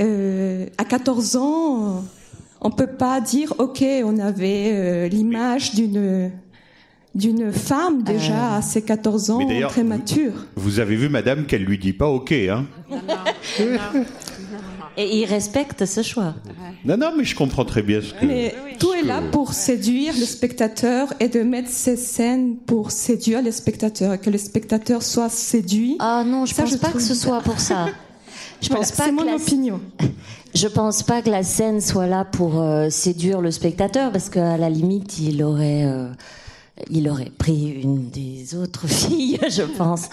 [0.00, 2.04] euh, à 14 ans,
[2.64, 6.32] on peut pas dire, ok, on avait euh, l'image d'une
[7.14, 10.32] d'une femme déjà à ses 14 ans, très mature.
[10.56, 12.66] Vous avez vu, madame, qu'elle lui dit pas OK, hein
[14.96, 16.34] Et il respecte ce choix.
[16.84, 18.24] Non, non, mais je comprends très bien ce que.
[18.24, 23.42] Mais tout est là pour séduire le spectateur et de mettre ces scènes pour séduire
[23.42, 25.96] les spectateurs, que le spectateur soit séduit.
[25.98, 27.86] Ah non, je Ça, pense pas trouve que ce soit pour ça.
[28.60, 29.80] Je Voilà, pense pas c'est que mon la- opinion.
[30.54, 34.56] Je pense pas que la scène soit là pour euh, séduire le spectateur, parce qu'à
[34.56, 36.08] la limite, il aurait, euh,
[36.90, 40.08] il aurait pris une des autres filles, je pense.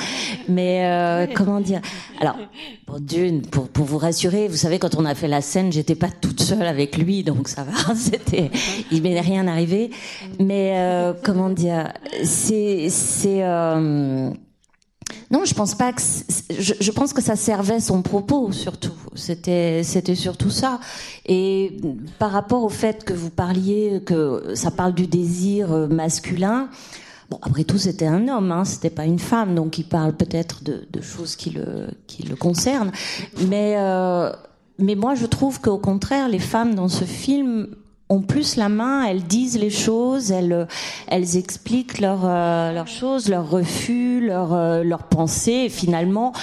[0.50, 1.80] Mais euh, comment dire?
[2.20, 2.38] Alors,
[2.88, 5.94] pour d'une, pour, pour vous rassurer, vous savez, quand on a fait la scène, j'étais
[5.94, 7.94] pas toute seule avec lui, donc ça va.
[7.96, 8.50] C'était,
[8.92, 9.92] il m'est rien arrivé.
[10.40, 11.94] Mais euh, comment dire?
[12.24, 13.44] C'est, c'est.
[13.44, 14.32] euh,
[15.32, 16.02] non, je pense pas que.
[16.60, 18.94] Je, je pense que ça servait son propos surtout.
[19.16, 20.80] C'était, c'était surtout ça.
[21.26, 21.78] Et
[22.20, 26.70] par rapport au fait que vous parliez que ça parle du désir euh, masculin.
[27.30, 30.66] Bon, après tout, c'était un homme, hein, c'était pas une femme, donc il parle peut-être
[30.66, 32.92] de, de choses qui le, qui le concernent.
[33.48, 34.34] Mais, euh,
[34.80, 37.70] mais moi, je trouve qu'au contraire, les femmes dans ce film
[38.12, 40.68] ont plus la main, elles disent les choses, elles,
[41.08, 45.64] elles expliquent leurs euh, leurs choses, leurs refus, leurs euh, leurs pensées.
[45.66, 46.34] Et finalement,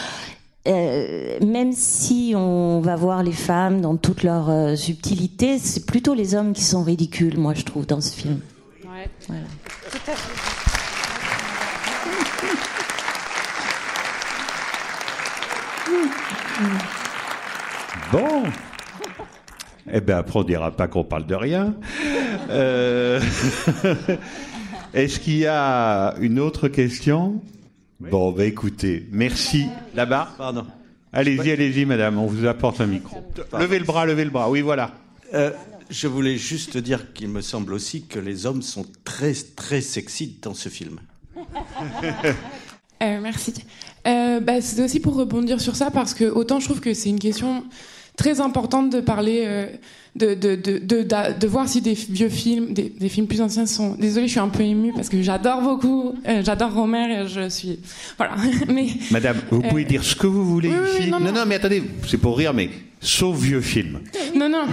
[0.67, 6.15] euh, même si on va voir les femmes dans toute leur euh, subtilité, c'est plutôt
[6.15, 8.41] les hommes qui sont ridicules, moi je trouve, dans ce film.
[8.85, 9.09] Ouais.
[9.29, 9.43] Voilà.
[9.91, 10.59] Tout à fait.
[18.11, 18.43] Bon.
[19.93, 21.75] Eh bien, après, on dira pas qu'on parle de rien.
[22.51, 23.21] Euh,
[24.95, 27.41] Est-ce qu'il y a une autre question?
[28.01, 29.67] Bon, bah écoutez, merci.
[29.95, 30.29] Là-bas?
[30.39, 30.67] Pardon.
[31.13, 33.17] Allez-y, allez-y, madame, on vous apporte un micro.
[33.59, 34.51] Levez le bras, levez le bras.
[34.51, 34.93] Oui, voilà.
[35.35, 35.51] Euh,
[35.91, 40.39] je voulais juste dire qu'il me semble aussi que les hommes sont très, très sexy
[40.43, 41.01] dans ce film.
[43.01, 43.55] Euh, merci.
[44.09, 47.11] Euh, bah, c'est aussi pour rebondir sur ça parce que autant je trouve que c'est
[47.11, 47.63] une question
[48.19, 49.67] très importante de parler, euh,
[50.17, 50.79] de, de, de,
[51.41, 53.95] de, voir si des vieux films, des, des films plus anciens sont.
[53.95, 57.49] Désolée, je suis un peu émue parce que j'adore beaucoup, euh, j'adore Romer et je
[57.49, 57.79] suis.
[58.19, 58.35] Voilà.
[58.69, 58.89] Mais.
[59.11, 61.11] Madame, vous Euh, pouvez dire ce que vous voulez oui, oui, ici.
[61.11, 61.33] non, non, non.
[61.41, 62.69] non, mais attendez, c'est pour rire, mais
[63.01, 64.01] sauf vieux film.
[64.35, 64.67] Non, non.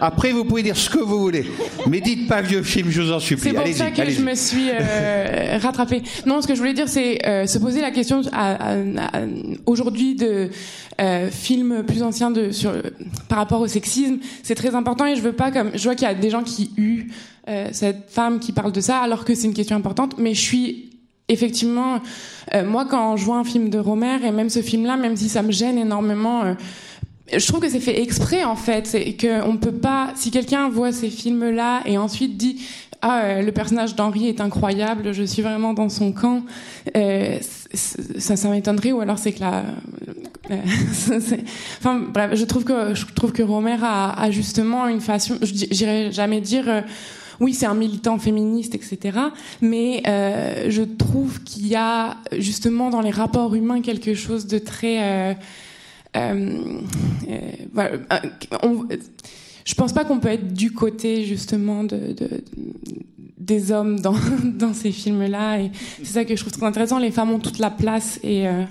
[0.00, 1.44] Après, vous pouvez dire ce que vous voulez.
[1.88, 3.50] Mais dites pas vieux film, je vous en supplie.
[3.50, 6.02] C'est pour ça que je me suis euh, rattrapée.
[6.26, 8.76] Non, ce que je voulais dire, c'est euh, se poser la question à- à-
[9.18, 9.22] à-
[9.66, 10.50] aujourd'hui de
[11.00, 12.72] euh, films plus anciens de, sur,
[13.28, 14.18] par rapport au sexisme.
[14.42, 16.42] C'est très important et je veux pas comme je vois qu'il y a des gens
[16.42, 17.08] qui huent
[17.48, 20.14] euh, cette femme qui parle de ça alors que c'est une question importante.
[20.18, 20.90] Mais je suis
[21.28, 22.00] effectivement,
[22.54, 25.28] euh, moi quand je vois un film de Romer et même ce film-là, même si
[25.28, 26.54] ça me gêne énormément.
[27.32, 30.12] Je trouve que c'est fait exprès en fait, c'est que on peut pas.
[30.16, 32.60] Si quelqu'un voit ces films-là et ensuite dit
[33.02, 36.42] ah euh, le personnage d'Henri est incroyable, je suis vraiment dans son camp,
[36.96, 37.38] euh,
[37.74, 39.64] ça ça m'étonnerait ou alors c'est que la.
[40.50, 40.56] euh,
[41.78, 45.36] enfin bref, je trouve que je trouve que Romer a, a justement une façon.
[45.42, 46.68] Je J'irais jamais dire.
[46.68, 46.80] euh,
[47.40, 49.18] oui, c'est un militant féministe, etc.
[49.60, 54.58] Mais euh, je trouve qu'il y a justement dans les rapports humains quelque chose de
[54.58, 55.34] très euh,
[57.72, 58.84] voilà, euh, on-
[59.64, 62.44] je pense pas qu'on peut être du côté justement de, de-
[63.38, 65.60] des hommes dans, dans ces films-là.
[65.60, 66.98] Et c'est ça que je trouve très intéressant.
[66.98, 68.20] Les femmes ont toute la place.
[68.22, 68.62] Et euh,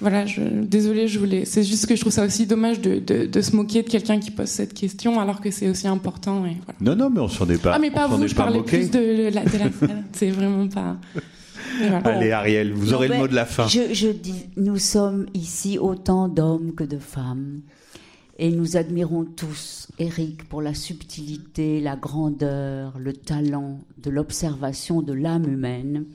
[0.00, 1.44] voilà, je, désolée, je voulais.
[1.44, 4.18] C'est juste que je trouve ça aussi dommage de, de, de se moquer de quelqu'un
[4.18, 6.44] qui pose cette question alors que c'est aussi important.
[6.44, 6.78] Et voilà.
[6.80, 7.72] Non, non, mais on s'en est pas.
[7.74, 8.78] ah, mais pas vous, je parlais moqué.
[8.78, 10.04] plus de la, de la salle.
[10.12, 10.96] C'est vraiment pas.
[11.78, 11.98] Voilà.
[11.98, 13.66] Allez, Ariel, vous Non, aurez le mot de la fin.
[13.68, 17.62] Je, je dis, nous sommes ici autant d'hommes que de femmes.
[18.38, 25.12] Et nous admirons tous Eric pour la subtilité, la grandeur, le talent de l'observation de
[25.12, 26.06] l'âme humaine.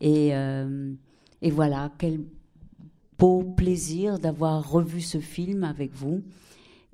[0.00, 0.92] Et, euh,
[1.42, 2.20] et voilà, quel
[3.18, 6.22] beau plaisir d'avoir revu ce film avec vous.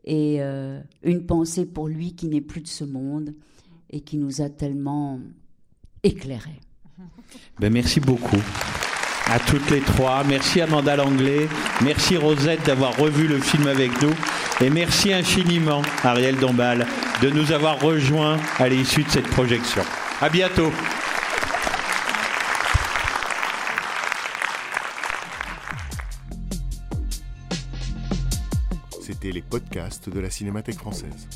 [0.05, 3.35] Et euh, une pensée pour lui qui n'est plus de ce monde
[3.91, 5.21] et qui nous a tellement
[6.03, 6.61] éclairés.
[7.59, 8.43] Ben, merci beaucoup.
[9.29, 10.23] à toutes les trois.
[10.25, 11.49] Merci Amanda Langlais.
[11.83, 14.15] Merci Rosette d'avoir revu le film avec nous.
[14.61, 16.87] Et merci infiniment Ariel Dombal
[17.21, 19.83] de nous avoir rejoints à l'issue de cette projection.
[20.21, 20.73] À bientôt.
[29.01, 31.29] C'était les podcasts de la Cinémathèque française.